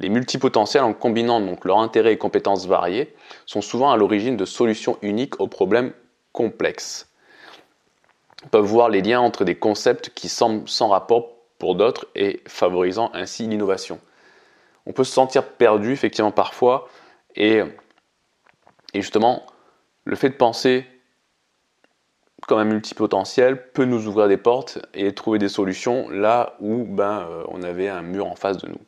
Les 0.00 0.08
multipotentiels, 0.08 0.82
en 0.82 0.92
combinant 0.92 1.40
donc 1.40 1.64
leurs 1.64 1.78
intérêts 1.78 2.14
et 2.14 2.18
compétences 2.18 2.66
variés, 2.66 3.14
sont 3.46 3.60
souvent 3.60 3.92
à 3.92 3.96
l'origine 3.96 4.36
de 4.36 4.44
solutions 4.44 4.98
uniques 5.02 5.40
aux 5.40 5.46
problèmes 5.46 5.92
complexes. 6.32 7.08
Ils 8.42 8.48
peuvent 8.48 8.64
voir 8.64 8.88
les 8.88 9.02
liens 9.02 9.20
entre 9.20 9.44
des 9.44 9.54
concepts 9.54 10.10
qui 10.14 10.28
semblent 10.28 10.68
sans 10.68 10.88
rapport 10.88 11.36
pour 11.58 11.74
d'autres 11.74 12.06
et 12.14 12.40
favorisant 12.48 13.10
ainsi 13.12 13.46
l'innovation. 13.46 14.00
On 14.86 14.92
peut 14.92 15.04
se 15.04 15.12
sentir 15.12 15.44
perdu 15.44 15.92
effectivement 15.92 16.32
parfois 16.32 16.88
et 17.36 17.62
justement 18.94 19.44
le 20.04 20.16
fait 20.16 20.30
de 20.30 20.34
penser 20.34 20.86
comme 22.46 22.58
un 22.58 22.64
multipotentiel 22.64 23.70
peut 23.72 23.84
nous 23.84 24.06
ouvrir 24.06 24.28
des 24.28 24.36
portes 24.36 24.78
et 24.94 25.14
trouver 25.14 25.38
des 25.38 25.48
solutions 25.48 26.08
là 26.08 26.56
où 26.60 26.84
ben, 26.84 27.26
euh, 27.30 27.44
on 27.48 27.62
avait 27.62 27.88
un 27.88 28.02
mur 28.02 28.26
en 28.26 28.34
face 28.34 28.58
de 28.58 28.68
nous. 28.68 28.80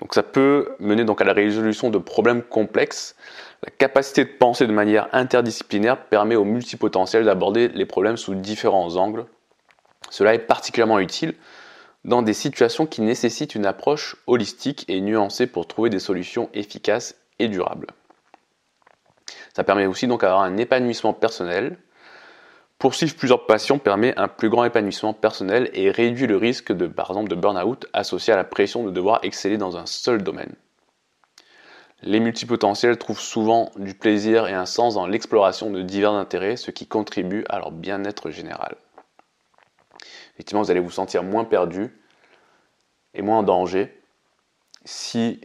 Donc 0.00 0.14
ça 0.14 0.24
peut 0.24 0.74
mener 0.80 1.04
à 1.16 1.24
la 1.24 1.32
résolution 1.32 1.88
de 1.88 1.98
problèmes 1.98 2.42
complexes. 2.42 3.14
La 3.62 3.70
capacité 3.70 4.24
de 4.24 4.30
penser 4.30 4.66
de 4.66 4.72
manière 4.72 5.08
interdisciplinaire 5.12 6.06
permet 6.06 6.34
aux 6.34 6.44
multipotentiels 6.44 7.24
d'aborder 7.24 7.68
les 7.68 7.86
problèmes 7.86 8.16
sous 8.16 8.34
différents 8.34 8.96
angles. 8.96 9.26
Cela 10.10 10.34
est 10.34 10.40
particulièrement 10.40 10.98
utile 10.98 11.34
dans 12.04 12.22
des 12.22 12.34
situations 12.34 12.86
qui 12.86 13.00
nécessitent 13.00 13.54
une 13.54 13.64
approche 13.64 14.16
holistique 14.26 14.84
et 14.88 15.00
nuancée 15.00 15.46
pour 15.46 15.68
trouver 15.68 15.88
des 15.88 16.00
solutions 16.00 16.50
efficaces 16.52 17.14
et 17.38 17.46
durables. 17.46 17.86
Ça 19.54 19.64
permet 19.64 19.86
aussi 19.86 20.06
donc 20.06 20.22
d'avoir 20.22 20.42
un 20.42 20.56
épanouissement 20.56 21.12
personnel, 21.12 21.78
Poursuivre 22.82 23.14
plusieurs 23.14 23.46
passions 23.46 23.78
permet 23.78 24.12
un 24.18 24.26
plus 24.26 24.48
grand 24.48 24.64
épanouissement 24.64 25.14
personnel 25.14 25.70
et 25.72 25.92
réduit 25.92 26.26
le 26.26 26.36
risque 26.36 26.72
de, 26.72 26.88
par 26.88 27.10
exemple, 27.10 27.28
de 27.28 27.36
burn-out 27.36 27.86
associé 27.92 28.32
à 28.32 28.36
la 28.36 28.42
pression 28.42 28.82
de 28.82 28.90
devoir 28.90 29.20
exceller 29.22 29.56
dans 29.56 29.76
un 29.76 29.86
seul 29.86 30.24
domaine. 30.24 30.52
Les 32.02 32.18
multipotentiels 32.18 32.98
trouvent 32.98 33.20
souvent 33.20 33.70
du 33.76 33.94
plaisir 33.94 34.48
et 34.48 34.52
un 34.52 34.66
sens 34.66 34.94
dans 34.94 35.06
l'exploration 35.06 35.70
de 35.70 35.80
divers 35.80 36.10
intérêts, 36.10 36.56
ce 36.56 36.72
qui 36.72 36.88
contribue 36.88 37.44
à 37.48 37.60
leur 37.60 37.70
bien-être 37.70 38.30
général. 38.30 38.74
Effectivement, 40.34 40.62
vous 40.62 40.72
allez 40.72 40.80
vous 40.80 40.90
sentir 40.90 41.22
moins 41.22 41.44
perdu 41.44 41.96
et 43.14 43.22
moins 43.22 43.38
en 43.38 43.42
danger 43.44 43.96
si 44.84 45.40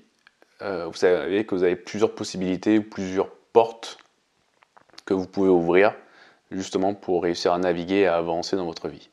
euh, 0.63 0.87
vous 0.87 0.95
savez 0.95 1.45
que 1.45 1.53
vous 1.53 1.63
avez 1.63 1.75
plusieurs 1.75 2.15
possibilités 2.15 2.79
ou 2.79 2.83
plusieurs 2.83 3.29
portes 3.54 3.98
que 5.06 5.13
vous 5.13 5.27
pouvez 5.27 5.50
ouvrir 5.50 5.96
justement 6.51 6.94
pour 6.94 7.24
réussir 7.24 7.54
à 7.54 7.58
naviguer 7.58 8.01
et 8.01 8.08
à 8.08 8.18
avancer 8.18 8.56
dans 8.56 8.66
votre 8.66 8.88
vie. 8.88 9.10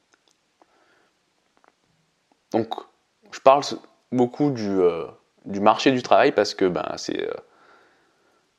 Donc, 2.52 2.74
je 3.32 3.40
parle 3.40 3.62
beaucoup 4.12 4.50
du, 4.50 4.68
euh, 4.68 5.06
marché 5.46 5.90
du 5.90 6.02
travail 6.02 6.32
parce 6.32 6.54
que 6.54 6.66
ben, 6.66 6.94
c'est 6.96 7.28
euh, 7.28 7.34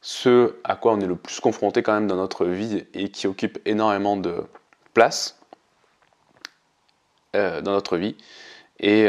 ce 0.02 0.56
à 0.64 0.76
quoi 0.76 0.94
on 0.94 1.00
est 1.00 1.08
le 1.08 1.16
plus 1.16 1.40
confronté 1.40 1.82
quand 1.82 1.94
même 1.94 2.08
dans 2.08 2.18
notre 2.18 2.46
vie 2.46 2.86
et 2.94 3.10
qui 3.10 3.28
occupe 3.28 3.60
énormément 3.66 4.18
de 4.18 4.44
place 4.94 5.40
euh, 7.36 7.62
dans 7.62 7.72
notre 7.72 7.98
vie. 7.98 8.18
Et 8.80 9.08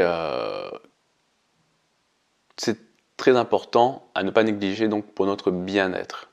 c'est 2.57 2.79
très 3.17 3.37
important 3.37 4.09
à 4.15 4.23
ne 4.23 4.31
pas 4.31 4.45
négliger 4.45 4.87
donc 4.87 5.07
pour 5.13 5.27
notre 5.27 5.51
bien-être. 5.51 6.31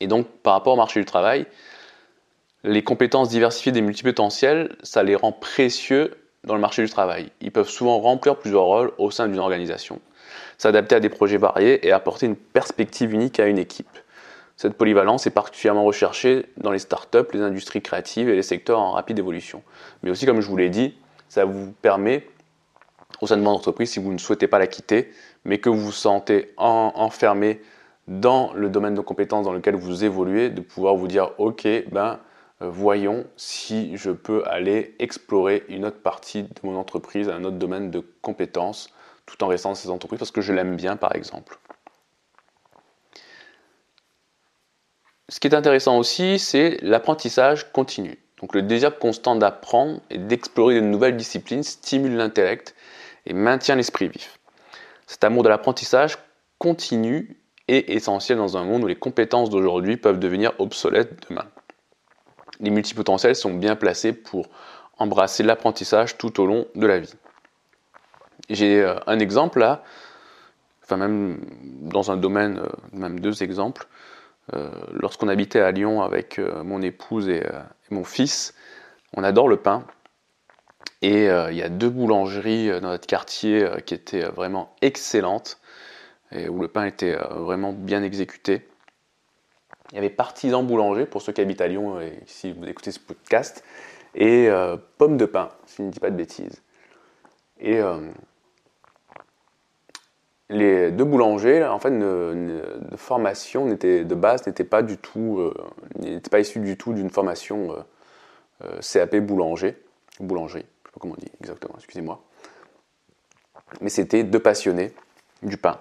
Et 0.00 0.06
donc 0.06 0.26
par 0.42 0.54
rapport 0.54 0.74
au 0.74 0.76
marché 0.76 1.00
du 1.00 1.06
travail, 1.06 1.46
les 2.64 2.82
compétences 2.82 3.28
diversifiées 3.28 3.72
des 3.72 3.82
multipotentiels, 3.82 4.76
ça 4.82 5.02
les 5.02 5.14
rend 5.14 5.32
précieux 5.32 6.16
dans 6.44 6.54
le 6.54 6.60
marché 6.60 6.82
du 6.82 6.90
travail. 6.90 7.30
Ils 7.40 7.52
peuvent 7.52 7.68
souvent 7.68 7.98
remplir 8.00 8.36
plusieurs 8.36 8.64
rôles 8.64 8.92
au 8.98 9.10
sein 9.10 9.28
d'une 9.28 9.38
organisation, 9.38 10.00
s'adapter 10.58 10.94
à 10.94 11.00
des 11.00 11.08
projets 11.08 11.36
variés 11.36 11.86
et 11.86 11.92
apporter 11.92 12.26
une 12.26 12.36
perspective 12.36 13.12
unique 13.12 13.38
à 13.40 13.46
une 13.46 13.58
équipe. 13.58 13.88
Cette 14.56 14.74
polyvalence 14.74 15.26
est 15.26 15.30
particulièrement 15.30 15.84
recherchée 15.84 16.46
dans 16.58 16.70
les 16.70 16.78
startups, 16.78 17.26
les 17.32 17.40
industries 17.40 17.82
créatives 17.82 18.28
et 18.28 18.36
les 18.36 18.42
secteurs 18.42 18.78
en 18.78 18.92
rapide 18.92 19.18
évolution. 19.18 19.62
Mais 20.02 20.10
aussi, 20.10 20.26
comme 20.26 20.40
je 20.40 20.48
vous 20.48 20.56
l'ai 20.56 20.70
dit, 20.70 20.94
ça 21.28 21.44
vous 21.44 21.72
permet, 21.82 22.28
au 23.20 23.26
sein 23.26 23.36
de 23.36 23.42
votre 23.42 23.56
entreprise, 23.56 23.90
si 23.90 23.98
vous 23.98 24.12
ne 24.12 24.18
souhaitez 24.18 24.46
pas 24.46 24.58
la 24.58 24.68
quitter, 24.68 25.12
mais 25.44 25.58
que 25.58 25.68
vous 25.68 25.80
vous 25.80 25.92
sentez 25.92 26.52
enfermé 26.56 27.60
dans 28.08 28.52
le 28.54 28.68
domaine 28.68 28.94
de 28.94 29.00
compétences 29.00 29.44
dans 29.44 29.52
lequel 29.52 29.76
vous 29.76 30.04
évoluez, 30.04 30.50
de 30.50 30.60
pouvoir 30.60 30.94
vous 30.94 31.08
dire, 31.08 31.30
OK, 31.38 31.66
ben, 31.90 32.20
euh, 32.62 32.68
voyons 32.68 33.26
si 33.36 33.96
je 33.96 34.10
peux 34.10 34.44
aller 34.46 34.94
explorer 34.98 35.64
une 35.68 35.84
autre 35.84 36.00
partie 36.00 36.44
de 36.44 36.60
mon 36.62 36.76
entreprise, 36.76 37.28
un 37.28 37.44
autre 37.44 37.56
domaine 37.56 37.90
de 37.90 38.00
compétences, 38.22 38.90
tout 39.26 39.42
en 39.42 39.48
restant 39.48 39.70
dans 39.70 39.74
ces 39.74 39.90
entreprises 39.90 40.18
parce 40.18 40.30
que 40.30 40.42
je 40.42 40.52
l'aime 40.52 40.76
bien 40.76 40.96
par 40.96 41.14
exemple. 41.14 41.58
Ce 45.30 45.40
qui 45.40 45.48
est 45.48 45.54
intéressant 45.54 45.96
aussi, 45.98 46.38
c'est 46.38 46.78
l'apprentissage 46.82 47.72
continu. 47.72 48.18
Donc 48.40 48.54
le 48.54 48.62
désir 48.62 48.98
constant 48.98 49.36
d'apprendre 49.36 50.00
et 50.10 50.18
d'explorer 50.18 50.74
de 50.74 50.80
nouvelles 50.80 51.16
disciplines 51.16 51.62
stimule 51.62 52.16
l'intellect 52.16 52.74
et 53.24 53.32
maintient 53.32 53.74
l'esprit 53.74 54.08
vif. 54.08 54.38
Cet 55.06 55.24
amour 55.24 55.42
de 55.42 55.48
l'apprentissage 55.48 56.18
continu 56.58 57.38
est 57.68 57.90
essentiel 57.90 58.38
dans 58.38 58.56
un 58.56 58.64
monde 58.64 58.84
où 58.84 58.86
les 58.86 58.96
compétences 58.96 59.50
d'aujourd'hui 59.50 59.96
peuvent 59.96 60.18
devenir 60.18 60.52
obsolètes 60.58 61.28
demain 61.28 61.46
les 62.60 62.70
multipotentiels 62.70 63.36
sont 63.36 63.54
bien 63.54 63.76
placés 63.76 64.12
pour 64.12 64.48
embrasser 64.98 65.42
l'apprentissage 65.42 66.18
tout 66.18 66.40
au 66.40 66.46
long 66.46 66.66
de 66.74 66.86
la 66.86 66.98
vie. 66.98 67.14
J'ai 68.50 68.80
euh, 68.80 68.96
un 69.06 69.18
exemple 69.18 69.58
là, 69.58 69.82
enfin 70.82 70.96
même 70.96 71.40
dans 71.62 72.10
un 72.10 72.16
domaine, 72.16 72.58
euh, 72.58 72.68
même 72.92 73.20
deux 73.20 73.42
exemples. 73.42 73.86
Euh, 74.52 74.70
lorsqu'on 74.92 75.28
habitait 75.28 75.60
à 75.60 75.70
Lyon 75.70 76.02
avec 76.02 76.38
mon 76.38 76.82
épouse 76.82 77.30
et, 77.30 77.42
mon 77.90 78.04
fils, 78.04 78.54
on 79.14 79.24
adore 79.24 79.48
le 79.48 79.56
pain. 79.56 79.84
Et 81.00 81.26
il 81.26 81.56
y 81.56 81.62
a 81.62 81.68
deux 81.68 81.90
boulangeries 81.90 82.68
dans 82.80 82.88
notre 82.88 83.06
quartier 83.06 83.68
qui 83.84 83.92
étaient 83.92 84.24
vraiment 84.24 84.74
excellentes 84.80 85.58
où 86.48 86.60
le 86.60 86.68
pain 86.68 86.84
était 86.84 87.14
vraiment 87.14 87.72
bien 87.72 88.02
exécuté. 88.02 88.66
Il 89.92 89.96
y 89.96 89.98
avait 89.98 90.10
Partisan 90.10 90.62
Boulanger 90.62 91.06
pour 91.06 91.22
ceux 91.22 91.32
qui 91.32 91.40
habitent 91.40 91.60
à 91.60 91.68
Lyon 91.68 92.00
et 92.00 92.18
si 92.26 92.52
vous 92.52 92.64
écoutez 92.64 92.90
ce 92.90 92.98
podcast, 92.98 93.62
et 94.14 94.48
euh, 94.48 94.76
Pomme 94.98 95.16
de 95.16 95.26
Pain, 95.26 95.50
si 95.66 95.76
je 95.78 95.82
ne 95.82 95.90
dis 95.90 96.00
pas 96.00 96.10
de 96.10 96.16
bêtises. 96.16 96.62
Et 97.60 97.78
euh, 97.78 98.10
les 100.48 100.90
deux 100.90 101.04
boulangers, 101.04 101.64
en 101.64 101.78
fait, 101.78 101.90
de 101.90 102.62
formation 102.96 103.66
de 103.66 104.14
base 104.14 104.46
n'étaient 104.46 104.64
pas 104.64 104.82
du 104.82 104.98
tout, 104.98 105.38
euh, 105.38 105.54
n'étaient 105.98 106.30
pas 106.30 106.40
issus 106.40 106.60
du 106.60 106.76
tout 106.76 106.92
d'une 106.92 107.10
formation 107.10 107.74
CAP 108.80 109.16
boulanger, 109.16 109.76
boulangerie, 110.20 110.64
je 110.64 110.66
ne 110.66 110.86
sais 110.86 110.92
pas 110.92 111.00
comment 111.00 111.14
on 111.18 111.20
dit 111.20 111.30
exactement, 111.40 111.74
excusez-moi. 111.76 112.22
Mais 113.80 113.90
c'était 113.90 114.22
deux 114.22 114.38
passionnés 114.38 114.92
du 115.42 115.56
pain. 115.56 115.78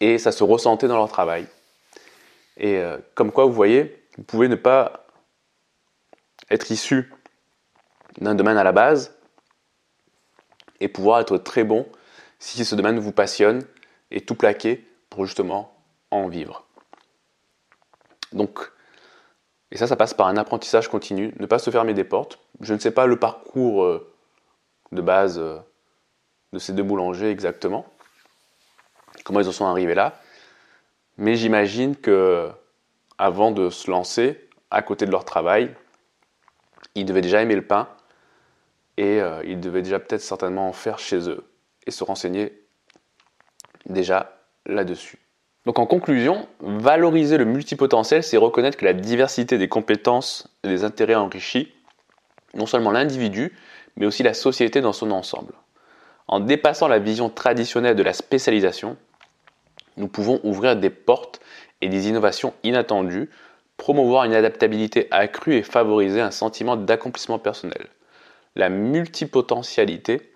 Et 0.00 0.18
ça 0.18 0.32
se 0.32 0.44
ressentait 0.44 0.88
dans 0.88 0.96
leur 0.96 1.08
travail. 1.08 1.46
Et 2.56 2.78
euh, 2.78 2.98
comme 3.14 3.32
quoi, 3.32 3.44
vous 3.44 3.52
voyez, 3.52 4.04
vous 4.16 4.24
pouvez 4.24 4.48
ne 4.48 4.54
pas 4.56 5.06
être 6.50 6.70
issu 6.70 7.12
d'un 8.20 8.34
domaine 8.34 8.56
à 8.56 8.64
la 8.64 8.72
base 8.72 9.16
et 10.80 10.88
pouvoir 10.88 11.20
être 11.20 11.38
très 11.38 11.64
bon 11.64 11.86
si 12.38 12.64
ce 12.64 12.74
domaine 12.74 12.98
vous 12.98 13.12
passionne 13.12 13.64
et 14.10 14.20
tout 14.20 14.34
plaquer 14.34 14.86
pour 15.10 15.26
justement 15.26 15.74
en 16.10 16.28
vivre. 16.28 16.66
Donc, 18.32 18.70
et 19.70 19.76
ça, 19.76 19.86
ça 19.86 19.96
passe 19.96 20.14
par 20.14 20.28
un 20.28 20.36
apprentissage 20.36 20.88
continu, 20.88 21.34
ne 21.38 21.46
pas 21.46 21.58
se 21.58 21.70
fermer 21.70 21.94
des 21.94 22.04
portes. 22.04 22.38
Je 22.60 22.74
ne 22.74 22.78
sais 22.78 22.90
pas 22.90 23.06
le 23.06 23.18
parcours 23.18 23.84
euh, 23.84 24.12
de 24.92 25.02
base 25.02 25.38
euh, 25.38 25.58
de 26.52 26.58
ces 26.58 26.72
deux 26.72 26.82
boulangers 26.82 27.30
exactement, 27.30 27.86
comment 29.28 29.40
ils 29.40 29.48
en 29.48 29.52
sont 29.52 29.66
arrivés 29.66 29.94
là, 29.94 30.18
mais 31.18 31.36
j'imagine 31.36 31.94
que 31.94 32.48
avant 33.18 33.50
de 33.50 33.68
se 33.68 33.90
lancer, 33.90 34.48
à 34.70 34.80
côté 34.80 35.04
de 35.04 35.10
leur 35.10 35.26
travail, 35.26 35.74
ils 36.94 37.04
devaient 37.04 37.20
déjà 37.20 37.42
aimer 37.42 37.54
le 37.54 37.66
pain 37.66 37.88
et 38.96 39.20
euh, 39.20 39.42
ils 39.44 39.60
devaient 39.60 39.82
déjà 39.82 39.98
peut-être 39.98 40.22
certainement 40.22 40.66
en 40.66 40.72
faire 40.72 40.98
chez 40.98 41.28
eux 41.28 41.44
et 41.86 41.90
se 41.90 42.04
renseigner 42.04 42.64
déjà 43.84 44.40
là-dessus. 44.64 45.18
Donc 45.66 45.78
en 45.78 45.84
conclusion, 45.84 46.48
valoriser 46.60 47.36
le 47.36 47.44
multipotentiel, 47.44 48.22
c'est 48.22 48.38
reconnaître 48.38 48.78
que 48.78 48.86
la 48.86 48.94
diversité 48.94 49.58
des 49.58 49.68
compétences 49.68 50.48
et 50.64 50.68
des 50.68 50.84
intérêts 50.84 51.16
enrichit 51.16 51.74
non 52.54 52.64
seulement 52.64 52.92
l'individu, 52.92 53.54
mais 53.96 54.06
aussi 54.06 54.22
la 54.22 54.32
société 54.32 54.80
dans 54.80 54.94
son 54.94 55.10
ensemble. 55.10 55.52
En 56.28 56.40
dépassant 56.40 56.88
la 56.88 56.98
vision 56.98 57.28
traditionnelle 57.28 57.96
de 57.96 58.02
la 58.02 58.14
spécialisation, 58.14 58.96
nous 59.98 60.08
pouvons 60.08 60.40
ouvrir 60.42 60.76
des 60.76 60.90
portes 60.90 61.40
et 61.80 61.88
des 61.88 62.08
innovations 62.08 62.54
inattendues, 62.62 63.30
promouvoir 63.76 64.24
une 64.24 64.34
adaptabilité 64.34 65.06
accrue 65.10 65.54
et 65.54 65.62
favoriser 65.62 66.20
un 66.20 66.30
sentiment 66.30 66.76
d'accomplissement 66.76 67.38
personnel. 67.38 67.88
La 68.56 68.68
multipotentialité, 68.68 70.32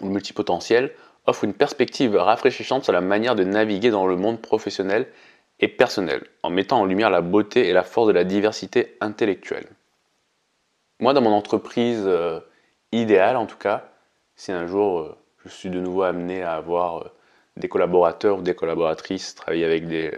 ou 0.00 0.08
multipotentiel, 0.08 0.92
offre 1.26 1.44
une 1.44 1.54
perspective 1.54 2.16
rafraîchissante 2.16 2.84
sur 2.84 2.92
la 2.92 3.00
manière 3.02 3.34
de 3.34 3.44
naviguer 3.44 3.90
dans 3.90 4.06
le 4.06 4.16
monde 4.16 4.40
professionnel 4.40 5.06
et 5.60 5.68
personnel, 5.68 6.24
en 6.42 6.50
mettant 6.50 6.80
en 6.80 6.86
lumière 6.86 7.10
la 7.10 7.20
beauté 7.20 7.68
et 7.68 7.72
la 7.72 7.82
force 7.82 8.08
de 8.08 8.12
la 8.12 8.24
diversité 8.24 8.96
intellectuelle. 9.00 9.66
Moi, 11.00 11.12
dans 11.12 11.20
mon 11.20 11.32
entreprise 11.32 12.04
euh, 12.06 12.40
idéale, 12.92 13.36
en 13.36 13.46
tout 13.46 13.58
cas, 13.58 13.90
si 14.36 14.52
un 14.52 14.66
jour 14.66 15.00
euh, 15.00 15.16
je 15.44 15.50
suis 15.50 15.70
de 15.70 15.80
nouveau 15.80 16.02
amené 16.02 16.42
à 16.42 16.54
avoir 16.54 16.98
euh, 16.98 17.10
des 17.56 17.68
collaborateurs 17.68 18.38
ou 18.38 18.42
des 18.42 18.54
collaboratrices, 18.54 19.34
travailler 19.34 19.64
avec 19.64 19.86
des, 19.86 20.12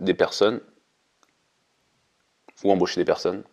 des 0.00 0.14
personnes, 0.14 0.60
ou 2.62 2.70
embaucher 2.70 3.00
des 3.00 3.04
personnes, 3.04 3.44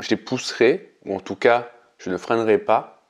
je 0.00 0.08
les 0.10 0.16
pousserai, 0.16 0.94
ou 1.04 1.14
en 1.14 1.20
tout 1.20 1.36
cas, 1.36 1.70
je 1.98 2.10
ne 2.10 2.16
freinerai 2.16 2.58
pas 2.58 3.02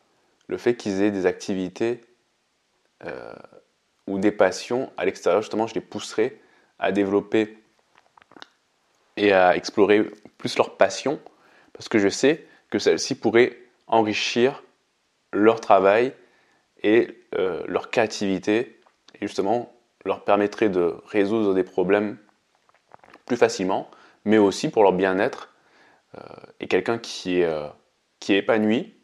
le 0.49 0.57
fait 0.57 0.77
qu'ils 0.77 1.03
aient 1.03 1.11
des 1.11 1.27
activités 1.27 2.05
euh, 3.05 3.35
ou 4.07 4.19
des 4.19 4.33
passions 4.33 4.91
à 4.97 5.05
l'extérieur, 5.05 5.43
justement, 5.43 5.67
je 5.67 5.75
les 5.75 5.81
pousserai 5.81 6.41
à 6.79 6.93
développer 6.93 7.59
et 9.17 9.33
à 9.33 9.57
explorer 9.57 10.11
plus 10.39 10.57
leurs 10.57 10.77
passions, 10.77 11.21
parce 11.73 11.89
que 11.89 11.99
je 11.99 12.09
sais 12.09 12.47
que 12.71 12.79
celles-ci 12.79 13.15
pourraient 13.15 13.59
enrichir 13.87 14.63
leur 15.33 15.61
travail 15.61 16.15
et 16.83 17.25
euh, 17.35 17.63
leur 17.67 17.91
créativité, 17.91 18.81
justement 19.21 19.73
leur 20.05 20.25
permettrait 20.25 20.69
de 20.69 20.95
résoudre 21.07 21.55
des 21.55 21.65
problèmes 21.65 22.17
plus 23.27 23.37
facilement, 23.37 23.91
mais 24.25 24.39
aussi 24.39 24.71
pour 24.71 24.83
leur 24.83 24.93
bien-être, 24.93 25.53
euh, 26.17 26.21
et 26.61 26.69
quelqu'un 26.69 26.99
qui 26.99 27.41
est, 27.41 27.53
qui 28.21 28.33
est 28.33 28.39
épanoui, 28.39 28.95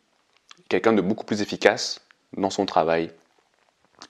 quelqu'un 0.69 0.93
de 0.93 1.03
beaucoup 1.03 1.25
plus 1.25 1.43
efficace 1.43 2.01
dans 2.37 2.51
son 2.51 2.65
travail, 2.65 3.11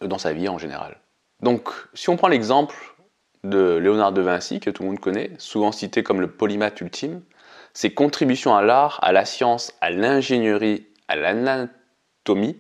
dans 0.01 0.19
sa 0.19 0.33
vie 0.33 0.49
en 0.49 0.59
général. 0.59 1.01
Donc, 1.41 1.71
si 1.95 2.09
on 2.11 2.17
prend 2.17 2.29
l'exemple 2.29 2.77
de 3.43 3.77
Léonard 3.77 4.13
de 4.13 4.23
Vinci, 4.23 4.61
que 4.61 4.71
tout 4.71 4.83
le 4.83 4.91
monde 4.91 5.01
connaît, 5.01 5.33
souvent 5.39 5.73
cité 5.73 6.03
comme 6.03 6.21
le 6.21 6.31
polymathe 6.31 6.81
ultime, 6.81 7.23
ses 7.75 7.93
contributions 7.93 8.55
à 8.55 8.63
l'art, 8.63 8.99
à 9.03 9.13
la 9.13 9.25
science, 9.25 9.75
à 9.81 9.91
l'ingénierie, 9.91 10.87
à 11.09 11.17
l'anatomie 11.17 12.59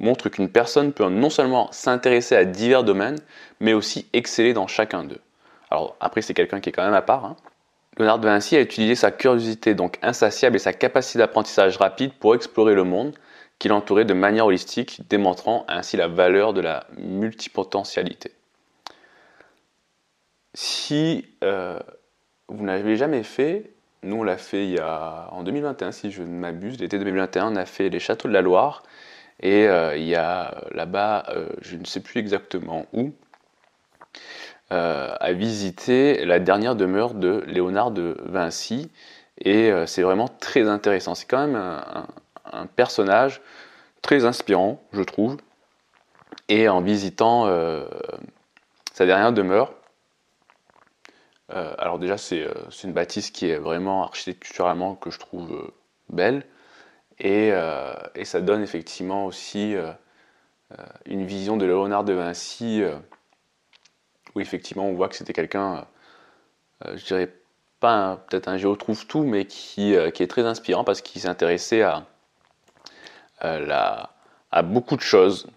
montrent 0.00 0.28
qu'une 0.28 0.48
personne 0.48 0.92
peut 0.92 1.08
non 1.08 1.30
seulement 1.30 1.70
s'intéresser 1.72 2.36
à 2.36 2.44
divers 2.44 2.84
domaines, 2.84 3.18
mais 3.60 3.72
aussi 3.72 4.06
exceller 4.12 4.52
dans 4.52 4.66
chacun 4.66 5.04
d'eux. 5.04 5.20
Alors 5.70 5.96
après, 6.00 6.22
c'est 6.22 6.34
quelqu'un 6.34 6.60
qui 6.60 6.68
est 6.68 6.72
quand 6.72 6.84
même 6.84 6.94
à 6.94 7.02
part. 7.02 7.24
Hein. 7.24 7.36
Léonard 7.98 8.18
de 8.18 8.26
Vinci 8.26 8.56
a 8.56 8.60
utilisé 8.60 8.96
sa 8.96 9.10
curiosité 9.10 9.74
donc 9.74 9.98
insatiable 10.02 10.56
et 10.56 10.60
sa 10.60 10.72
capacité 10.72 11.18
d'apprentissage 11.18 11.76
rapide 11.76 12.12
pour 12.12 12.34
explorer 12.34 12.74
le 12.74 12.84
monde 12.84 13.14
qui 13.58 13.68
l'entourait 13.68 14.04
de 14.04 14.14
manière 14.14 14.46
holistique, 14.46 15.02
démontrant 15.08 15.64
ainsi 15.68 15.96
la 15.96 16.08
valeur 16.08 16.52
de 16.52 16.60
la 16.60 16.86
multipotentialité. 16.98 18.32
Si 20.54 21.26
euh, 21.42 21.78
vous 22.48 22.64
n'avez 22.64 22.96
jamais 22.96 23.22
fait, 23.22 23.70
nous 24.02 24.16
on 24.16 24.22
l'a 24.22 24.36
fait 24.36 24.64
il 24.64 24.72
y 24.72 24.78
a, 24.78 25.28
en 25.30 25.42
2021 25.42 25.92
si 25.92 26.10
je 26.10 26.22
ne 26.22 26.28
m'abuse, 26.28 26.78
l'été 26.80 26.98
2021 26.98 27.52
on 27.52 27.56
a 27.56 27.64
fait 27.64 27.88
les 27.88 28.00
châteaux 28.00 28.28
de 28.28 28.32
la 28.32 28.42
Loire 28.42 28.82
et 29.40 29.66
euh, 29.68 29.96
il 29.96 30.04
y 30.04 30.14
a 30.14 30.62
là-bas, 30.72 31.24
euh, 31.28 31.48
je 31.60 31.76
ne 31.76 31.84
sais 31.84 32.00
plus 32.00 32.20
exactement 32.20 32.86
où, 32.92 33.12
à 34.70 35.32
visiter 35.32 36.24
la 36.24 36.40
dernière 36.40 36.74
demeure 36.74 37.14
de 37.14 37.44
Léonard 37.46 37.92
de 37.92 38.16
Vinci 38.24 38.90
et 39.38 39.70
c'est 39.86 40.02
vraiment 40.02 40.26
très 40.26 40.68
intéressant. 40.68 41.14
C'est 41.14 41.26
quand 41.26 41.46
même 41.46 41.54
un, 41.54 42.66
personnage 42.66 43.40
très 44.02 44.24
inspirant, 44.24 44.82
je 44.92 45.02
trouve. 45.02 45.36
Et 46.48 46.68
en 46.68 46.80
visitant 46.80 47.46
euh, 47.46 47.86
sa 48.92 49.06
dernière 49.06 49.32
demeure, 49.32 49.72
euh, 51.52 51.74
alors 51.78 51.98
déjà 51.98 52.18
c'est 52.18 52.46
une 52.82 52.92
bâtisse 52.92 53.30
qui 53.30 53.48
est 53.48 53.56
vraiment 53.56 54.02
architecturalement 54.04 54.94
que 54.94 55.10
je 55.10 55.18
trouve 55.18 55.72
belle. 56.10 56.44
Et, 57.20 57.52
et, 58.14 58.24
ça 58.24 58.40
donne 58.40 58.62
effectivement 58.62 59.26
aussi 59.26 59.76
une 61.06 61.24
vision 61.24 61.56
de 61.56 61.64
Léonard 61.64 62.04
de 62.04 62.12
Vinci 62.12 62.82
où 64.34 64.40
effectivement 64.40 64.86
on 64.86 64.94
voit 64.94 65.08
que 65.08 65.14
c'était 65.14 65.32
quelqu'un, 65.32 65.86
je 66.84 67.04
dirais 67.04 67.32
pas 67.78 68.24
peut-être 68.28 68.48
un 68.48 68.56
géo 68.56 68.74
trouve 68.74 69.06
tout, 69.06 69.22
mais 69.22 69.44
qui, 69.44 69.94
qui, 70.12 70.22
est 70.22 70.26
très 70.26 70.44
inspirant 70.44 70.82
parce 70.82 71.02
qu'il 71.02 71.20
s'est 71.20 71.28
intéressé 71.28 71.82
à, 71.82 72.04
euh, 73.44 74.00
à 74.50 74.62
beaucoup 74.62 74.96
de 74.96 75.02
choses. 75.02 75.48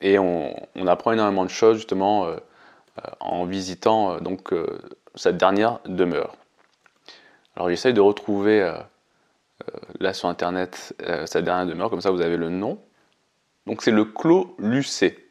Et 0.00 0.18
on, 0.18 0.54
apprend 0.86 1.12
énormément 1.12 1.44
de 1.44 1.50
choses 1.50 1.78
justement 1.78 2.26
euh, 2.26 2.36
euh, 2.98 3.10
en 3.20 3.44
visitant 3.44 4.20
donc 4.20 4.54
cette 5.14 5.36
dernière 5.36 5.80
demeure. 5.86 6.36
Alors 7.56 7.68
j'essaye 7.68 7.92
de 7.92 8.00
retrouver 8.00 8.72
là 10.00 10.12
sur 10.12 10.28
internet 10.28 10.94
cette 11.26 11.44
dernière 11.44 11.66
demeure, 11.66 11.90
comme 11.90 12.00
ça 12.00 12.10
vous 12.10 12.20
avez 12.20 12.36
le 12.36 12.50
nom. 12.50 12.80
Donc 13.66 13.82
c'est 13.82 13.90
le 13.90 14.04
Clos 14.04 14.54
Lucé, 14.58 15.28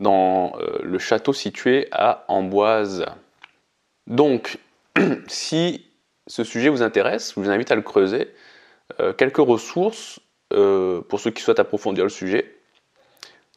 dans 0.00 0.52
le 0.82 0.98
château 0.98 1.32
situé 1.32 1.88
à 1.92 2.24
Amboise. 2.28 3.06
Donc, 4.06 4.58
si 5.28 5.86
ce 6.26 6.44
sujet 6.44 6.68
vous 6.68 6.82
intéresse, 6.82 7.34
je 7.34 7.40
vous 7.40 7.50
invite 7.50 7.70
à 7.70 7.76
le 7.76 7.82
creuser. 7.82 8.34
quelques 9.16 9.36
ressources 9.38 10.20
euh, 10.52 11.00
pour 11.00 11.18
ceux 11.18 11.30
qui 11.30 11.42
souhaitent 11.42 11.60
approfondir 11.60 12.04
le 12.04 12.10
sujet. 12.10 12.54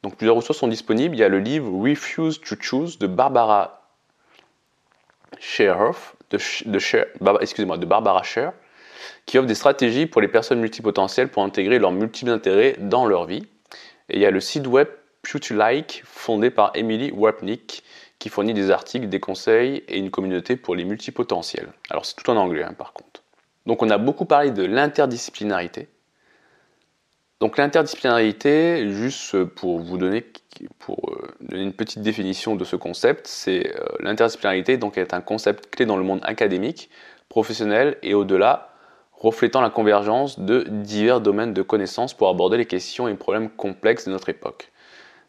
Donc 0.01 0.15
plusieurs 0.15 0.36
ressources 0.36 0.60
sont 0.60 0.67
disponibles. 0.67 1.15
Il 1.15 1.19
y 1.19 1.23
a 1.23 1.29
le 1.29 1.39
livre 1.39 1.69
Refuse 1.69 2.39
to 2.39 2.55
Choose 2.60 2.99
de 2.99 3.08
Barbara 3.08 3.81
Scherhoff, 5.39 6.15
de, 6.29 6.38
excusez-moi, 7.41 7.77
de 7.77 7.86
Barbara 7.86 8.23
Scher, 8.23 8.53
qui 9.25 9.37
offre 9.37 9.47
des 9.47 9.55
stratégies 9.55 10.05
pour 10.05 10.21
les 10.21 10.27
personnes 10.27 10.59
multipotentielles 10.59 11.29
pour 11.29 11.43
intégrer 11.43 11.79
leurs 11.79 11.91
multiples 11.91 12.31
intérêts 12.31 12.75
dans 12.79 13.05
leur 13.05 13.25
vie. 13.25 13.47
Et 14.09 14.15
il 14.15 14.19
y 14.19 14.25
a 14.25 14.31
le 14.31 14.39
site 14.39 14.67
web 14.67 14.87
Like, 15.51 16.03
fondé 16.05 16.51
par 16.51 16.71
Emily 16.75 17.11
Wapnick, 17.11 17.83
qui 18.19 18.29
fournit 18.29 18.53
des 18.53 18.71
articles, 18.71 19.07
des 19.07 19.19
conseils 19.19 19.83
et 19.87 19.97
une 19.97 20.11
communauté 20.11 20.55
pour 20.55 20.75
les 20.75 20.85
multipotentiels. 20.85 21.69
Alors 21.89 22.05
c'est 22.05 22.15
tout 22.15 22.29
en 22.29 22.37
anglais 22.37 22.63
hein, 22.63 22.73
par 22.77 22.93
contre. 22.93 23.23
Donc 23.65 23.81
on 23.81 23.89
a 23.89 23.97
beaucoup 23.97 24.25
parlé 24.25 24.51
de 24.51 24.63
l'interdisciplinarité. 24.63 25.89
Donc 27.39 27.57
l'interdisciplinarité, 27.57 28.89
juste 28.91 29.43
pour 29.43 29.79
vous 29.79 29.97
donner, 29.97 30.25
pour 30.79 31.09
euh, 31.09 31.27
donner 31.41 31.63
une 31.63 31.73
petite 31.73 32.01
définition 32.01 32.55
de 32.55 32.63
ce 32.63 32.75
concept, 32.75 33.27
c'est 33.27 33.75
euh, 33.75 33.85
l'interdisciplinarité 33.99 34.77
donc 34.77 34.97
est 34.97 35.13
un 35.13 35.21
concept 35.21 35.69
clé 35.69 35.85
dans 35.85 35.97
le 35.97 36.03
monde 36.03 36.21
académique, 36.23 36.89
professionnel 37.27 37.97
et 38.03 38.13
au-delà, 38.13 38.74
reflétant 39.17 39.62
la 39.62 39.69
convergence 39.69 40.39
de 40.39 40.65
divers 40.69 41.21
domaines 41.21 41.54
de 41.54 41.62
connaissances 41.62 42.13
pour 42.13 42.30
aborder 42.30 42.58
les 42.58 42.65
questions 42.65 43.08
et 43.08 43.13
problèmes 43.15 43.49
complexes 43.49 44.06
de 44.06 44.12
notre 44.12 44.30
époque. 44.30 44.71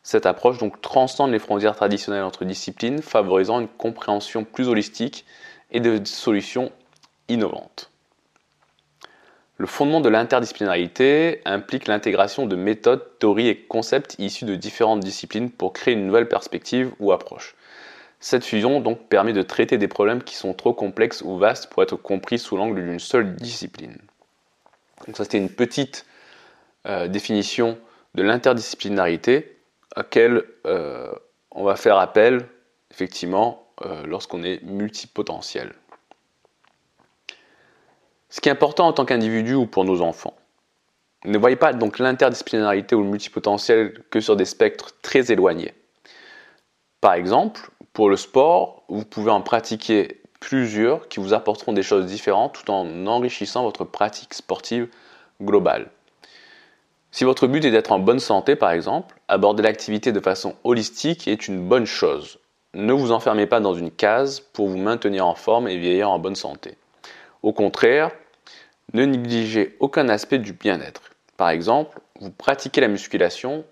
Cette 0.02 0.26
approche 0.26 0.58
donc 0.58 0.80
transcende 0.80 1.32
les 1.32 1.40
frontières 1.40 1.74
traditionnelles 1.74 2.22
entre 2.22 2.44
disciplines, 2.44 3.02
favorisant 3.02 3.58
une 3.58 3.66
compréhension 3.66 4.44
plus 4.44 4.68
holistique 4.68 5.24
et 5.72 5.80
de 5.80 6.00
solutions 6.04 6.70
innovantes. 7.28 7.90
Le 9.58 9.66
fondement 9.66 10.00
de 10.00 10.08
l'interdisciplinarité 10.08 11.40
implique 11.44 11.88
l'intégration 11.88 12.46
de 12.46 12.54
méthodes, 12.54 13.18
théories 13.18 13.48
et 13.48 13.56
concepts 13.56 14.14
issus 14.20 14.44
de 14.44 14.54
différentes 14.54 15.00
disciplines 15.00 15.50
pour 15.50 15.72
créer 15.72 15.94
une 15.94 16.06
nouvelle 16.06 16.28
perspective 16.28 16.92
ou 17.00 17.10
approche. 17.10 17.55
Cette 18.28 18.44
fusion 18.44 18.80
donc 18.80 19.08
permet 19.08 19.32
de 19.32 19.42
traiter 19.42 19.78
des 19.78 19.86
problèmes 19.86 20.20
qui 20.20 20.34
sont 20.34 20.52
trop 20.52 20.74
complexes 20.74 21.22
ou 21.22 21.38
vastes 21.38 21.70
pour 21.70 21.84
être 21.84 21.94
compris 21.94 22.40
sous 22.40 22.56
l'angle 22.56 22.84
d'une 22.84 22.98
seule 22.98 23.36
discipline. 23.36 23.96
Donc 25.06 25.16
ça 25.16 25.22
c'était 25.22 25.38
une 25.38 25.48
petite 25.48 26.04
euh, 26.88 27.06
définition 27.06 27.78
de 28.16 28.24
l'interdisciplinarité 28.24 29.56
à 29.94 30.00
laquelle 30.00 30.42
euh, 30.66 31.12
on 31.52 31.62
va 31.62 31.76
faire 31.76 31.98
appel 31.98 32.48
effectivement 32.90 33.68
euh, 33.84 34.04
lorsqu'on 34.06 34.42
est 34.42 34.60
multipotentiel. 34.64 35.72
Ce 38.28 38.40
qui 38.40 38.48
est 38.48 38.52
important 38.52 38.88
en 38.88 38.92
tant 38.92 39.04
qu'individu 39.04 39.54
ou 39.54 39.66
pour 39.66 39.84
nos 39.84 40.02
enfants. 40.02 40.34
Ne 41.26 41.38
voyez 41.38 41.54
pas 41.54 41.72
donc 41.72 42.00
l'interdisciplinarité 42.00 42.96
ou 42.96 43.04
le 43.04 43.08
multipotentiel 43.08 44.02
que 44.10 44.18
sur 44.18 44.34
des 44.34 44.46
spectres 44.46 45.00
très 45.00 45.30
éloignés. 45.30 45.74
Par 47.00 47.14
exemple, 47.14 47.70
pour 47.96 48.10
le 48.10 48.16
sport, 48.18 48.82
vous 48.88 49.06
pouvez 49.06 49.30
en 49.30 49.40
pratiquer 49.40 50.20
plusieurs 50.38 51.08
qui 51.08 51.18
vous 51.18 51.32
apporteront 51.32 51.72
des 51.72 51.82
choses 51.82 52.04
différentes 52.04 52.52
tout 52.52 52.70
en 52.70 53.06
enrichissant 53.06 53.62
votre 53.62 53.84
pratique 53.84 54.34
sportive 54.34 54.88
globale. 55.40 55.88
Si 57.10 57.24
votre 57.24 57.46
but 57.46 57.64
est 57.64 57.70
d'être 57.70 57.92
en 57.92 57.98
bonne 57.98 58.18
santé, 58.18 58.54
par 58.54 58.72
exemple, 58.72 59.18
aborder 59.28 59.62
l'activité 59.62 60.12
de 60.12 60.20
façon 60.20 60.56
holistique 60.62 61.26
est 61.26 61.48
une 61.48 61.66
bonne 61.66 61.86
chose. 61.86 62.38
Ne 62.74 62.92
vous 62.92 63.12
enfermez 63.12 63.46
pas 63.46 63.60
dans 63.60 63.72
une 63.72 63.90
case 63.90 64.40
pour 64.40 64.68
vous 64.68 64.76
maintenir 64.76 65.26
en 65.26 65.34
forme 65.34 65.66
et 65.66 65.78
vieillir 65.78 66.10
en 66.10 66.18
bonne 66.18 66.36
santé. 66.36 66.76
Au 67.42 67.54
contraire, 67.54 68.10
ne 68.92 69.06
négligez 69.06 69.74
aucun 69.80 70.10
aspect 70.10 70.38
du 70.38 70.52
bien-être. 70.52 71.00
Par 71.38 71.48
exemple, 71.48 71.98
vous 72.20 72.30
pratiquez 72.30 72.82
la 72.82 72.88
musculation 72.88 73.64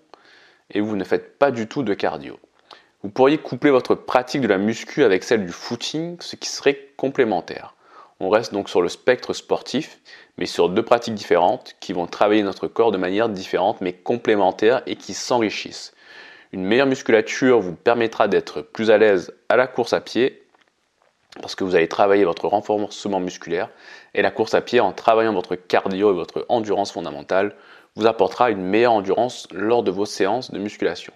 et 0.71 0.81
vous 0.81 0.95
ne 0.95 1.03
faites 1.03 1.37
pas 1.37 1.51
du 1.51 1.67
tout 1.67 1.83
de 1.83 1.93
cardio. 1.93 2.39
Vous 3.05 3.11
pourriez 3.11 3.37
coupler 3.37 3.69
votre 3.69 3.93
pratique 3.93 4.41
de 4.41 4.47
la 4.47 4.57
muscu 4.57 5.03
avec 5.03 5.23
celle 5.23 5.45
du 5.45 5.51
footing, 5.51 6.17
ce 6.21 6.35
qui 6.35 6.49
serait 6.49 6.87
complémentaire. 6.97 7.75
On 8.19 8.31
reste 8.31 8.51
donc 8.51 8.67
sur 8.67 8.81
le 8.81 8.89
spectre 8.89 9.33
sportif, 9.33 9.99
mais 10.39 10.47
sur 10.47 10.69
deux 10.69 10.81
pratiques 10.81 11.13
différentes 11.13 11.75
qui 11.79 11.93
vont 11.93 12.07
travailler 12.07 12.41
notre 12.41 12.67
corps 12.67 12.91
de 12.91 12.97
manière 12.97 13.29
différente 13.29 13.79
mais 13.79 13.93
complémentaire 13.93 14.81
et 14.87 14.95
qui 14.95 15.13
s'enrichissent. 15.13 15.93
Une 16.51 16.65
meilleure 16.65 16.87
musculature 16.87 17.59
vous 17.59 17.75
permettra 17.75 18.27
d'être 18.27 18.61
plus 18.61 18.89
à 18.89 18.97
l'aise 18.97 19.31
à 19.49 19.55
la 19.55 19.67
course 19.67 19.93
à 19.93 20.01
pied 20.01 20.41
parce 21.39 21.53
que 21.53 21.63
vous 21.63 21.75
allez 21.75 21.87
travailler 21.87 22.25
votre 22.25 22.47
renforcement 22.47 23.19
musculaire 23.19 23.69
et 24.15 24.23
la 24.23 24.31
course 24.31 24.55
à 24.55 24.61
pied 24.61 24.79
en 24.79 24.93
travaillant 24.93 25.33
votre 25.33 25.53
cardio 25.53 26.09
et 26.09 26.15
votre 26.15 26.47
endurance 26.49 26.91
fondamentale 26.91 27.55
vous 27.95 28.07
apportera 28.07 28.49
une 28.49 28.63
meilleure 28.63 28.93
endurance 28.93 29.47
lors 29.51 29.83
de 29.83 29.91
vos 29.91 30.07
séances 30.07 30.49
de 30.49 30.57
musculation. 30.57 31.13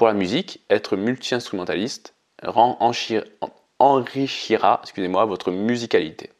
Pour 0.00 0.06
la 0.06 0.14
musique, 0.14 0.64
être 0.70 0.96
multi-instrumentaliste 0.96 2.14
enrichira 3.78 4.80
votre 5.26 5.50
musicalité. 5.50 6.30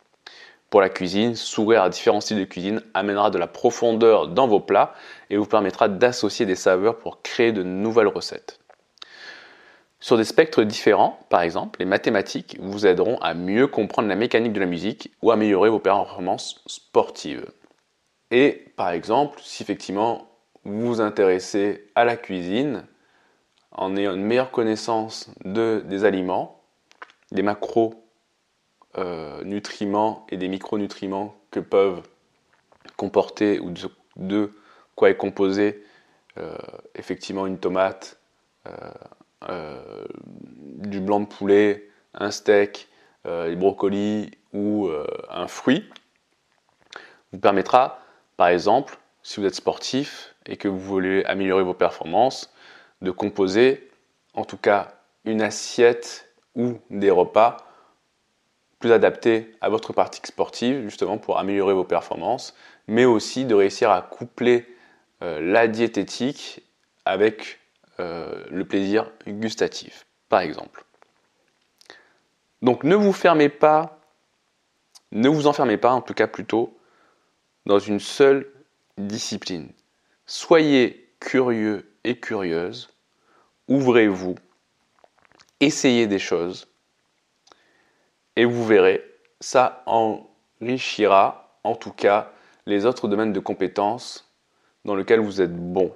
Pour 0.71 0.81
la 0.81 0.89
cuisine, 0.89 1.35
s'ouvrir 1.37 1.83
à 1.83 1.91
différents 1.91 2.23
styles 2.23 2.39
de 2.39 2.45
cuisine 2.45 2.81
amènera 2.95 3.29
de 3.29 3.37
la 3.37 3.47
profondeur 3.47 4.29
dans 4.29 4.49
vos 4.49 4.61
plats 4.61 4.95
et 5.29 5.37
vous 5.37 5.45
permettra 5.45 5.91
d'associer 5.91 6.47
des 6.47 6.55
saveurs 6.55 6.97
pour 6.97 7.21
créer 7.21 7.53
de 7.53 7.63
nouvelles 7.63 8.07
recettes. 8.07 8.61
Sur 9.99 10.17
des 10.17 10.25
spectres 10.25 10.63
différents, 10.63 11.21
par 11.29 11.43
exemple, 11.43 11.81
les 11.81 11.87
mathématiques 11.87 12.57
vous 12.61 12.87
aideront 12.87 13.19
à 13.19 13.35
mieux 13.35 13.67
comprendre 13.67 14.09
la 14.09 14.17
mécanique 14.17 14.55
de 14.55 14.61
la 14.61 14.65
musique 14.65 15.13
ou 15.21 15.33
améliorer 15.33 15.69
vos 15.69 15.81
performances 15.81 16.63
sportives. 16.67 17.53
Et 18.31 18.73
par 18.77 18.89
exemple, 18.89 19.39
si 19.43 19.63
effectivement 19.63 20.31
vous 20.65 20.81
vous 20.81 21.01
intéressez 21.03 21.91
à 21.95 22.07
la 22.07 22.17
cuisine, 22.17 22.87
en 23.73 23.97
ayant 23.97 24.15
une 24.15 24.25
meilleure 24.25 24.51
connaissance 24.51 25.31
de, 25.45 25.83
des 25.87 26.05
aliments, 26.05 26.61
des 27.33 27.43
macronutriments 27.43 27.97
euh, 28.99 30.33
et 30.33 30.37
des 30.37 30.49
micronutriments 30.49 31.35
que 31.51 31.61
peuvent 31.61 32.03
comporter 32.97 33.61
ou 33.61 33.73
de, 34.17 34.53
quoi 34.95 35.11
est 35.11 35.17
composé 35.17 35.83
euh, 36.39 36.57
effectivement 36.95 37.47
une 37.47 37.59
tomate, 37.59 38.19
euh, 38.67 38.73
euh, 39.49 40.05
du 40.45 41.01
blanc 41.01 41.21
de 41.21 41.27
poulet, 41.27 41.89
un 42.15 42.31
steak, 42.31 42.89
des 43.25 43.57
brocolis 43.57 44.31
ou 44.55 44.89
un 45.29 45.47
fruit, 45.47 45.85
vous 47.33 47.39
permettra, 47.39 48.01
par 48.39 48.49
exemple, 48.49 48.99
si 49.23 49.41
vous 49.41 49.47
êtes 49.47 49.55
sportif 49.55 50.35
et 50.47 50.57
que 50.57 50.69
vous 50.69 50.79
voulez 50.79 51.23
améliorer 51.25 51.63
vos 51.63 51.75
performances, 51.75 52.51
de 53.03 53.11
composer 53.11 53.91
en 54.35 54.45
tout 54.45 54.57
cas 54.57 54.95
une 55.25 55.43
assiette 55.43 56.33
ou 56.55 56.79
des 56.91 57.11
repas 57.11 57.57
plus 58.79 58.93
adaptés 58.93 59.53
à 59.61 59.69
votre 59.69 59.93
pratique 59.93 60.27
sportive, 60.27 60.83
justement 60.83 61.19
pour 61.19 61.39
améliorer 61.39 61.75
vos 61.75 61.85
performances, 61.85 62.55
mais 62.89 63.05
aussi 63.05 63.45
de 63.45 63.55
réussir 63.55 63.91
à 63.91 64.01
coupler 64.01 64.67
la 65.21 65.69
diététique 65.69 66.63
avec 67.05 67.61
euh, 68.01 68.45
le 68.51 68.65
plaisir 68.65 69.11
gustatif, 69.27 70.07
par 70.31 70.41
exemple. 70.41 70.85
Donc 72.63 72.85
ne 72.85 72.95
vous 72.95 73.13
fermez 73.13 73.51
pas, 73.51 73.99
ne 75.13 75.29
vous 75.29 75.47
enfermez 75.47 75.77
pas, 75.77 75.93
en 75.93 76.01
tout 76.01 76.15
cas 76.15 76.27
plutôt, 76.27 76.79
dans 77.67 77.79
une 77.79 78.01
seule 78.01 78.51
discipline. 78.97 79.71
Soyez 80.25 81.13
curieux 81.21 81.90
curieuse, 82.05 82.89
ouvrez-vous, 83.69 84.35
essayez 85.61 86.07
des 86.07 86.19
choses, 86.19 86.67
et 88.37 88.45
vous 88.45 88.65
verrez, 88.65 89.05
ça 89.41 89.83
enrichira 89.87 91.59
en 91.65 91.75
tout 91.75 91.93
cas 91.93 92.33
les 92.67 92.87
autres 92.87 93.09
domaines 93.09 93.33
de 93.33 93.41
compétences 93.41 94.31
dans 94.85 94.95
lesquels 94.95 95.21
vous 95.21 95.41
êtes 95.41 95.55
bon. 95.55 95.95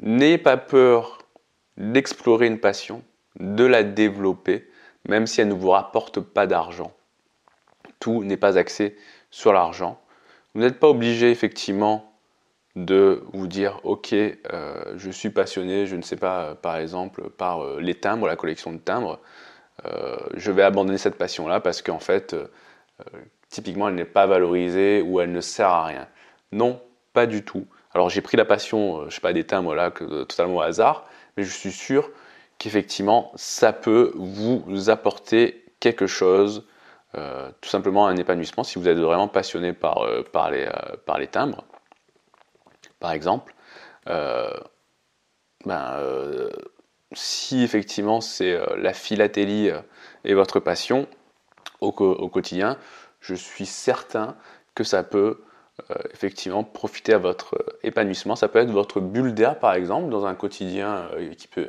N'ayez 0.00 0.38
pas 0.38 0.56
peur 0.56 1.18
d'explorer 1.76 2.46
une 2.46 2.60
passion, 2.60 3.02
de 3.38 3.64
la 3.64 3.82
développer, 3.82 4.68
même 5.08 5.26
si 5.26 5.40
elle 5.40 5.48
ne 5.48 5.54
vous 5.54 5.70
rapporte 5.70 6.20
pas 6.20 6.46
d'argent. 6.46 6.92
Tout 8.00 8.24
n'est 8.24 8.36
pas 8.36 8.58
axé 8.58 8.96
sur 9.30 9.52
l'argent. 9.52 10.00
Vous 10.54 10.60
n'êtes 10.60 10.78
pas 10.78 10.88
obligé 10.88 11.30
effectivement 11.30 12.05
de 12.76 13.22
vous 13.32 13.46
dire 13.46 13.80
ok 13.84 14.12
euh, 14.12 14.94
je 14.96 15.10
suis 15.10 15.30
passionné 15.30 15.86
je 15.86 15.96
ne 15.96 16.02
sais 16.02 16.16
pas 16.16 16.54
par 16.54 16.76
exemple 16.76 17.30
par 17.30 17.64
euh, 17.64 17.80
les 17.80 17.94
timbres 17.94 18.26
la 18.26 18.36
collection 18.36 18.72
de 18.72 18.78
timbres 18.78 19.18
euh, 19.86 20.16
je 20.34 20.50
vais 20.52 20.62
abandonner 20.62 20.98
cette 20.98 21.16
passion 21.16 21.48
là 21.48 21.60
parce 21.60 21.82
qu'en 21.82 21.98
fait 21.98 22.36
typiquement 23.48 23.88
elle 23.88 23.94
n'est 23.94 24.04
pas 24.04 24.26
valorisée 24.26 25.02
ou 25.02 25.20
elle 25.20 25.32
ne 25.32 25.40
sert 25.40 25.68
à 25.68 25.86
rien. 25.86 26.06
Non 26.52 26.80
pas 27.12 27.26
du 27.26 27.44
tout. 27.44 27.66
Alors 27.94 28.10
j'ai 28.10 28.20
pris 28.20 28.36
la 28.36 28.44
passion, 28.44 29.00
euh, 29.00 29.04
je 29.08 29.14
sais 29.14 29.20
pas, 29.20 29.32
des 29.32 29.44
timbres 29.44 29.74
là, 29.74 29.90
que, 29.90 30.24
totalement 30.24 30.56
au 30.56 30.60
hasard, 30.60 31.06
mais 31.36 31.44
je 31.44 31.50
suis 31.50 31.72
sûr 31.72 32.10
qu'effectivement 32.58 33.32
ça 33.36 33.72
peut 33.72 34.12
vous 34.16 34.90
apporter 34.90 35.64
quelque 35.80 36.06
chose, 36.06 36.66
euh, 37.16 37.50
tout 37.60 37.70
simplement 37.70 38.06
un 38.06 38.16
épanouissement 38.16 38.64
si 38.64 38.78
vous 38.78 38.88
êtes 38.88 38.98
vraiment 38.98 39.28
passionné 39.28 39.72
par, 39.72 40.02
euh, 40.02 40.22
par, 40.22 40.50
les, 40.50 40.68
par 41.06 41.18
les 41.18 41.26
timbres, 41.26 41.64
par 43.06 43.12
exemple. 43.12 43.54
Ben, 45.64 45.98
si 47.12 47.62
effectivement 47.62 48.20
c'est 48.20 48.58
la 48.76 48.92
philatélie 48.92 49.70
et 50.24 50.34
votre 50.34 50.58
passion 50.60 51.06
au, 51.80 51.92
quotidien, 51.92 52.76
je 53.20 53.34
suis 53.34 53.66
certain 53.66 54.36
que 54.74 54.84
ça 54.84 55.02
peut 55.02 55.42
euh, 55.90 55.94
effectivement 56.12 56.64
profiter 56.64 57.12
à 57.12 57.18
votre 57.18 57.54
euh, 57.56 57.78
épanouissement. 57.82 58.34
Ça 58.34 58.48
peut 58.48 58.58
être 58.60 58.70
votre 58.70 59.00
bulle 59.00 59.34
d'air 59.34 59.58
par 59.58 59.74
exemple 59.74 60.08
dans 60.08 60.24
un 60.26 60.34
quotidien 60.34 61.08
euh, 61.12 61.34
qui 61.34 61.48
peut, 61.48 61.68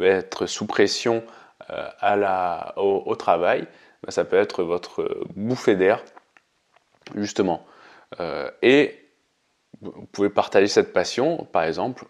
être 0.00 0.46
sous 0.46 0.66
pression 0.66 1.22
à 1.68 2.16
la, 2.16 2.74
au, 2.76 3.14
travail. 3.16 3.66
Ben, 4.02 4.10
ça 4.10 4.24
peut 4.24 4.36
être 4.36 4.62
votre 4.62 5.24
bouffée 5.34 5.76
d'air 5.76 6.04
justement. 7.14 7.64
et 8.60 9.03
vous 9.84 10.06
pouvez 10.12 10.30
partager 10.30 10.66
cette 10.66 10.92
passion 10.92 11.46
par 11.52 11.64
exemple 11.64 12.04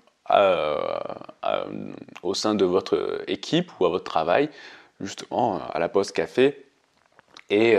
au 2.23 2.35
sein 2.35 2.55
de 2.55 2.65
votre 2.65 3.23
équipe 3.27 3.71
ou 3.79 3.87
à 3.87 3.91
votre 3.91 4.05
travail, 4.05 4.49
justement 5.01 5.61
à 5.73 5.79
la 5.79 5.89
pause 5.89 6.13
café. 6.13 6.65
Et 7.51 7.79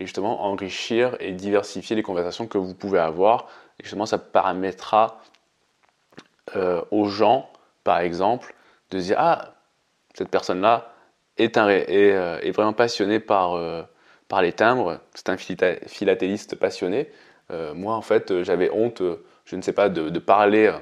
et 0.00 0.06
justement 0.06 0.44
enrichir 0.44 1.16
et 1.20 1.32
diversifier 1.32 1.94
les 1.94 2.02
conversations 2.02 2.46
que 2.46 2.58
vous 2.58 2.74
pouvez 2.74 2.98
avoir. 2.98 3.48
Et 3.78 3.84
justement, 3.84 4.06
ça 4.06 4.18
permettra 4.18 5.20
euh, 6.56 6.82
aux 6.90 7.06
gens, 7.06 7.50
par 7.84 7.98
exemple, 7.98 8.54
de 8.90 8.98
dire 8.98 9.16
Ah, 9.18 9.54
cette 10.14 10.30
personne-là 10.30 10.92
est, 11.36 11.56
euh, 11.58 12.38
est, 12.40 12.50
vraiment 12.50 12.72
passionnée 12.72 13.20
par, 13.20 13.54
euh, 13.54 13.82
par 14.28 14.42
les 14.42 14.52
timbres. 14.52 15.00
C'est 15.14 15.28
un 15.28 15.36
philatéliste 15.36 16.56
passionné. 16.56 17.10
Moi, 17.74 17.94
en 17.94 18.02
fait, 18.02 18.42
j'avais 18.42 18.70
honte, 18.70 19.02
je 19.44 19.56
ne 19.56 19.62
sais 19.62 19.72
pas, 19.72 19.88
de, 19.88 20.18
parler 20.18 20.72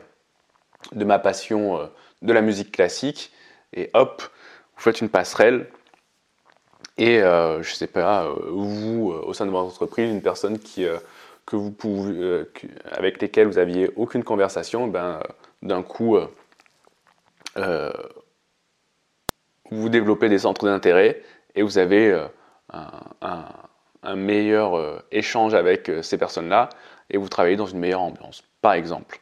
de 0.93 1.05
ma 1.05 1.19
passion 1.19 1.89
de 2.23 2.33
la 2.33 2.41
musique 2.41 2.73
classique. 2.73 3.33
Et 3.73 3.91
hop, 3.95 4.23
vous 4.77 4.83
faites 4.83 5.01
une 5.01 5.09
passerelle. 5.09 5.69
Et 6.97 7.21
je 7.21 7.59
ne 7.59 7.63
sais 7.63 7.87
pas, 7.87 8.29
vous, 8.49 9.11
au 9.11 9.33
sein 9.33 9.47
de 9.47 9.51
votre 9.51 9.67
entreprise, 9.67 10.11
une 10.11 10.23
personne 10.23 10.59
qui, 10.59 10.87
que 11.47 11.57
vous 11.57 11.71
pouvez, 11.71 12.45
avec 12.91 13.21
lesquelles 13.23 13.47
vous 13.47 13.59
aviez 13.59 13.91
aucune 13.97 14.25
conversation, 14.25 14.89
ben, 14.89 15.21
d'un 15.63 15.83
coup, 15.83 16.19
vous 19.71 19.89
développez 19.89 20.29
des 20.29 20.39
centres 20.39 20.67
d'intérêt 20.67 21.23
et 21.55 21.63
vous 21.63 21.79
avez 21.79 22.13
euh, 22.13 22.27
un, 23.21 23.45
meilleur 24.15 24.77
euh, 24.77 25.03
échange 25.11 25.55
avec 25.55 25.89
euh, 25.89 26.03
ces 26.03 26.19
personnes-là 26.19 26.69
et 27.11 27.17
vous 27.17 27.29
travaillez 27.29 27.57
dans 27.57 27.67
une 27.67 27.79
meilleure 27.79 28.03
ambiance, 28.03 28.43
par 28.61 28.73
exemple. 28.73 29.21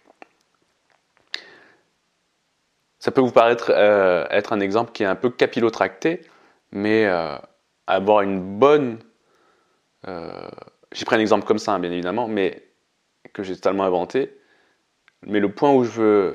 Ça 2.98 3.10
peut 3.12 3.20
vous 3.20 3.30
paraître 3.30 3.70
être 3.70 4.52
un 4.52 4.58
exemple 4.58 4.90
qui 4.90 5.04
est 5.04 5.06
un 5.06 5.14
peu 5.14 5.30
capillotracté, 5.30 6.22
mais 6.72 7.06
avoir 7.86 8.22
une 8.22 8.58
bonne... 8.58 8.98
j'ai 10.04 11.04
pris 11.04 11.14
un 11.14 11.20
exemple 11.20 11.46
comme 11.46 11.58
ça, 11.60 11.74
hein, 11.74 11.78
bien 11.78 11.92
évidemment, 11.92 12.26
mais 12.26 12.64
que 13.32 13.44
j'ai 13.44 13.54
totalement 13.54 13.84
inventé. 13.84 14.36
Mais 15.22 15.38
le 15.38 15.52
point 15.52 15.72
où 15.72 15.84
je 15.84 15.90
veux 15.90 16.34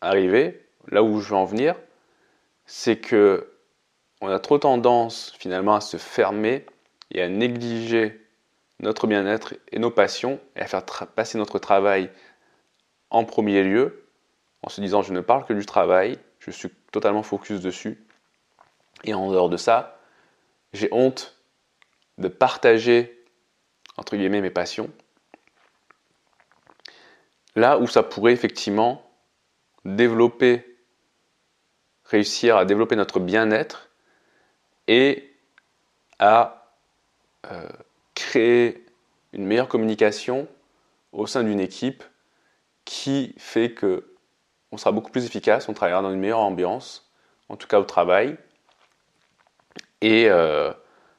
arriver, 0.00 0.66
là 0.88 1.02
où 1.02 1.20
je 1.20 1.28
veux 1.28 1.36
en 1.36 1.44
venir, 1.44 1.74
c'est 2.64 2.96
que 2.96 3.52
on 4.22 4.28
a 4.28 4.38
trop 4.38 4.56
tendance 4.56 5.34
finalement 5.38 5.74
à 5.74 5.80
se 5.80 5.96
fermer 5.96 6.64
et 7.12 7.22
à 7.22 7.28
négliger 7.28 8.20
notre 8.80 9.06
bien-être 9.06 9.54
et 9.70 9.78
nos 9.78 9.90
passions 9.90 10.40
et 10.56 10.60
à 10.60 10.66
faire 10.66 10.84
passer 10.84 11.38
notre 11.38 11.58
travail 11.58 12.10
en 13.10 13.24
premier 13.24 13.62
lieu 13.62 14.08
en 14.62 14.68
se 14.68 14.80
disant 14.80 15.02
je 15.02 15.12
ne 15.12 15.20
parle 15.20 15.44
que 15.44 15.52
du 15.52 15.66
travail, 15.66 16.18
je 16.38 16.50
suis 16.50 16.70
totalement 16.90 17.22
focus 17.22 17.60
dessus. 17.60 18.04
Et 19.04 19.14
en 19.14 19.30
dehors 19.30 19.48
de 19.48 19.56
ça, 19.56 20.00
j'ai 20.72 20.88
honte 20.92 21.36
de 22.18 22.28
partager 22.28 23.24
entre 23.96 24.16
guillemets 24.16 24.40
mes 24.40 24.50
passions. 24.50 24.90
Là 27.54 27.78
où 27.78 27.86
ça 27.86 28.02
pourrait 28.02 28.32
effectivement 28.32 29.10
développer 29.84 30.78
réussir 32.04 32.56
à 32.56 32.64
développer 32.64 32.96
notre 32.96 33.20
bien-être 33.20 33.90
et 34.86 35.34
à 36.18 36.61
euh, 37.50 37.68
créer 38.14 38.84
une 39.32 39.44
meilleure 39.46 39.68
communication 39.68 40.48
au 41.12 41.26
sein 41.26 41.42
d'une 41.42 41.60
équipe 41.60 42.04
qui 42.84 43.34
fait 43.38 43.72
que 43.72 44.12
on 44.72 44.78
sera 44.78 44.92
beaucoup 44.92 45.10
plus 45.10 45.26
efficace, 45.26 45.68
on 45.68 45.74
travaillera 45.74 46.02
dans 46.02 46.12
une 46.12 46.20
meilleure 46.20 46.38
ambiance, 46.38 47.10
en 47.48 47.56
tout 47.56 47.68
cas 47.68 47.78
au 47.78 47.84
travail, 47.84 48.38
et 50.00 50.28
euh, 50.28 50.72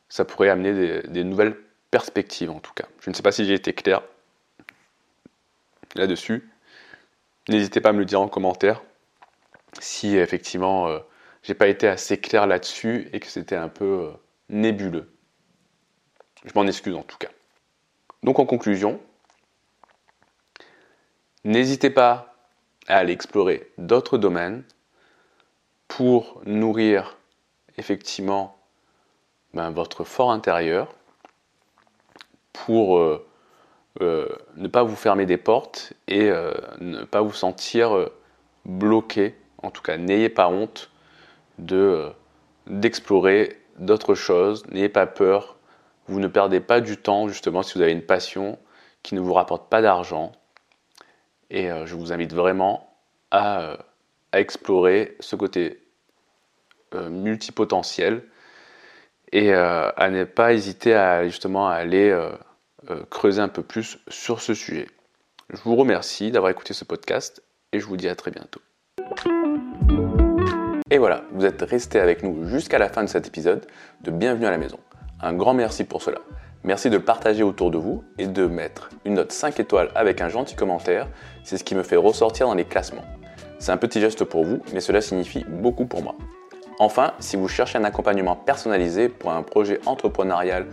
ça 0.09 0.25
pourrait 0.25 0.49
amener 0.49 1.01
des, 1.03 1.23
nouvelles 1.23 1.55
perspectives 1.91 2.49
en 2.49 2.59
tout 2.59 2.73
cas. 2.73 2.85
Je 2.99 3.09
ne 3.09 3.15
sais 3.15 3.21
pas 3.21 3.31
si 3.31 3.45
j'ai 3.45 3.53
été 3.53 3.73
clair 3.73 4.01
là-dessus. 5.95 6.49
N'hésitez 7.47 7.79
pas 7.81 7.89
à 7.89 7.93
me 7.93 7.99
le 7.99 8.05
dire 8.05 8.21
en 8.21 8.27
commentaire 8.27 8.81
si 9.79 10.17
effectivement 10.17 10.87
euh, 10.87 10.99
j'ai 11.43 11.53
pas 11.53 11.67
été 11.67 11.87
assez 11.87 12.19
clair 12.19 12.47
là-dessus 12.47 13.09
et 13.13 13.19
que 13.19 13.27
c'était 13.27 13.55
un 13.55 13.69
peu 13.69 13.85
euh, 13.85 14.11
nébuleux. 14.49 15.12
Je 16.45 16.51
m'en 16.55 16.67
excuse 16.67 16.95
en 16.95 17.03
tout 17.03 17.17
cas. 17.17 17.29
Donc 18.23 18.39
en 18.39 18.45
conclusion, 18.45 18.99
n'hésitez 21.43 21.89
pas 21.89 22.35
à 22.87 22.97
aller 22.97 23.13
explorer 23.13 23.71
d'autres 23.77 24.17
domaines 24.17 24.63
pour 25.87 26.41
nourrir 26.45 27.17
effectivement 27.77 28.57
ben, 29.53 29.71
votre 29.71 30.03
fort 30.03 30.31
intérieur, 30.31 30.93
pour 32.51 32.97
euh, 32.99 33.25
ne 33.99 34.67
pas 34.67 34.83
vous 34.83 34.95
fermer 34.95 35.25
des 35.25 35.37
portes 35.37 35.93
et 36.07 36.29
ne 36.79 37.03
pas 37.03 37.21
vous 37.21 37.33
sentir 37.33 38.09
bloqué 38.65 39.35
en 39.63 39.71
tout 39.71 39.81
cas, 39.81 39.97
n'ayez 39.97 40.29
pas 40.29 40.49
honte 40.49 40.91
de 41.57 41.77
euh, 41.77 42.09
d'explorer 42.67 43.57
d'autres 43.79 44.13
choses, 44.13 44.65
n'ayez 44.67 44.89
pas 44.89 45.07
peur, 45.07 45.52
vous 46.07 46.19
ne 46.19 46.27
perdez 46.27 46.59
pas 46.59 46.81
du 46.81 46.97
temps 46.97 47.27
justement 47.27 47.63
si 47.63 47.75
vous 47.75 47.81
avez 47.81 47.91
une 47.91 48.05
passion 48.05 48.57
qui 49.03 49.15
ne 49.15 49.19
vous 49.19 49.33
rapporte 49.33 49.69
pas 49.69 49.81
d'argent. 49.81 50.31
Et 51.49 51.71
euh, 51.71 51.85
je 51.85 51.95
vous 51.95 52.11
invite 52.13 52.33
vraiment 52.33 52.89
à, 53.31 53.61
euh, 53.61 53.77
explorer 54.33 55.15
ce 55.19 55.35
côté 55.35 55.79
multipotentiel 57.09 58.23
et 59.31 59.51
à 59.51 60.09
ne 60.11 60.25
pas 60.25 60.53
hésiter 60.53 60.93
à 60.93 61.27
justement 61.27 61.67
à 61.67 61.73
aller 61.73 62.15
creuser 63.09 63.41
un 63.41 63.47
peu 63.47 63.63
plus 63.63 63.97
sur 64.09 64.41
ce 64.41 64.53
sujet. 64.53 64.87
Je 65.49 65.57
vous 65.63 65.75
remercie 65.75 66.31
d'avoir 66.31 66.51
écouté 66.51 66.73
ce 66.73 66.85
podcast 66.85 67.43
et 67.71 67.79
je 67.79 67.85
vous 67.85 67.97
dis 67.97 68.07
à 68.07 68.15
très 68.15 68.31
bientôt. 68.31 68.61
Et 70.89 70.97
voilà, 70.97 71.23
vous 71.31 71.45
êtes 71.45 71.61
resté 71.61 71.99
avec 71.99 72.23
nous 72.23 72.47
jusqu'à 72.47 72.77
la 72.77 72.89
fin 72.89 73.03
de 73.03 73.09
cet 73.09 73.27
épisode 73.27 73.65
de 74.01 74.11
Bienvenue 74.11 74.45
à 74.45 74.51
la 74.51 74.57
maison. 74.57 74.79
Un 75.25 75.31
grand 75.31 75.53
merci 75.53 75.85
pour 75.85 76.01
cela. 76.01 76.19
Merci 76.65 76.89
de 76.89 76.97
partager 76.97 77.43
autour 77.43 77.71
de 77.71 77.77
vous 77.77 78.03
et 78.17 78.27
de 78.27 78.45
mettre 78.45 78.89
une 79.05 79.13
note 79.13 79.31
5 79.31 79.57
étoiles 79.57 79.89
avec 79.95 80.19
un 80.19 80.27
gentil 80.27 80.53
commentaire. 80.53 81.07
C'est 81.45 81.57
ce 81.57 81.63
qui 81.63 81.75
me 81.75 81.83
fait 81.83 81.95
ressortir 81.95 82.45
dans 82.47 82.55
les 82.55 82.65
classements. 82.65 83.05
C'est 83.57 83.71
un 83.71 83.77
petit 83.77 84.01
geste 84.01 84.25
pour 84.25 84.43
vous, 84.43 84.59
mais 84.73 84.81
cela 84.81 84.99
signifie 84.99 85.45
beaucoup 85.47 85.85
pour 85.85 86.03
moi. 86.03 86.15
Enfin, 86.77 87.13
si 87.19 87.37
vous 87.37 87.47
cherchez 87.47 87.77
un 87.77 87.85
accompagnement 87.85 88.35
personnalisé 88.35 89.07
pour 89.07 89.31
un 89.31 89.43
projet 89.43 89.79
entrepreneurial 89.85 90.65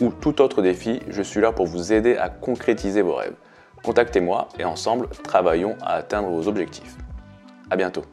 ou 0.00 0.10
tout 0.10 0.40
autre 0.40 0.62
défi, 0.62 1.00
je 1.10 1.20
suis 1.20 1.42
là 1.42 1.52
pour 1.52 1.66
vous 1.66 1.92
aider 1.92 2.16
à 2.16 2.30
concrétiser 2.30 3.02
vos 3.02 3.16
rêves. 3.16 3.34
Contactez-moi 3.82 4.48
et 4.58 4.64
ensemble, 4.64 5.08
travaillons 5.22 5.76
à 5.82 5.96
atteindre 5.96 6.30
vos 6.30 6.48
objectifs. 6.48 6.96
À 7.68 7.76
bientôt. 7.76 8.04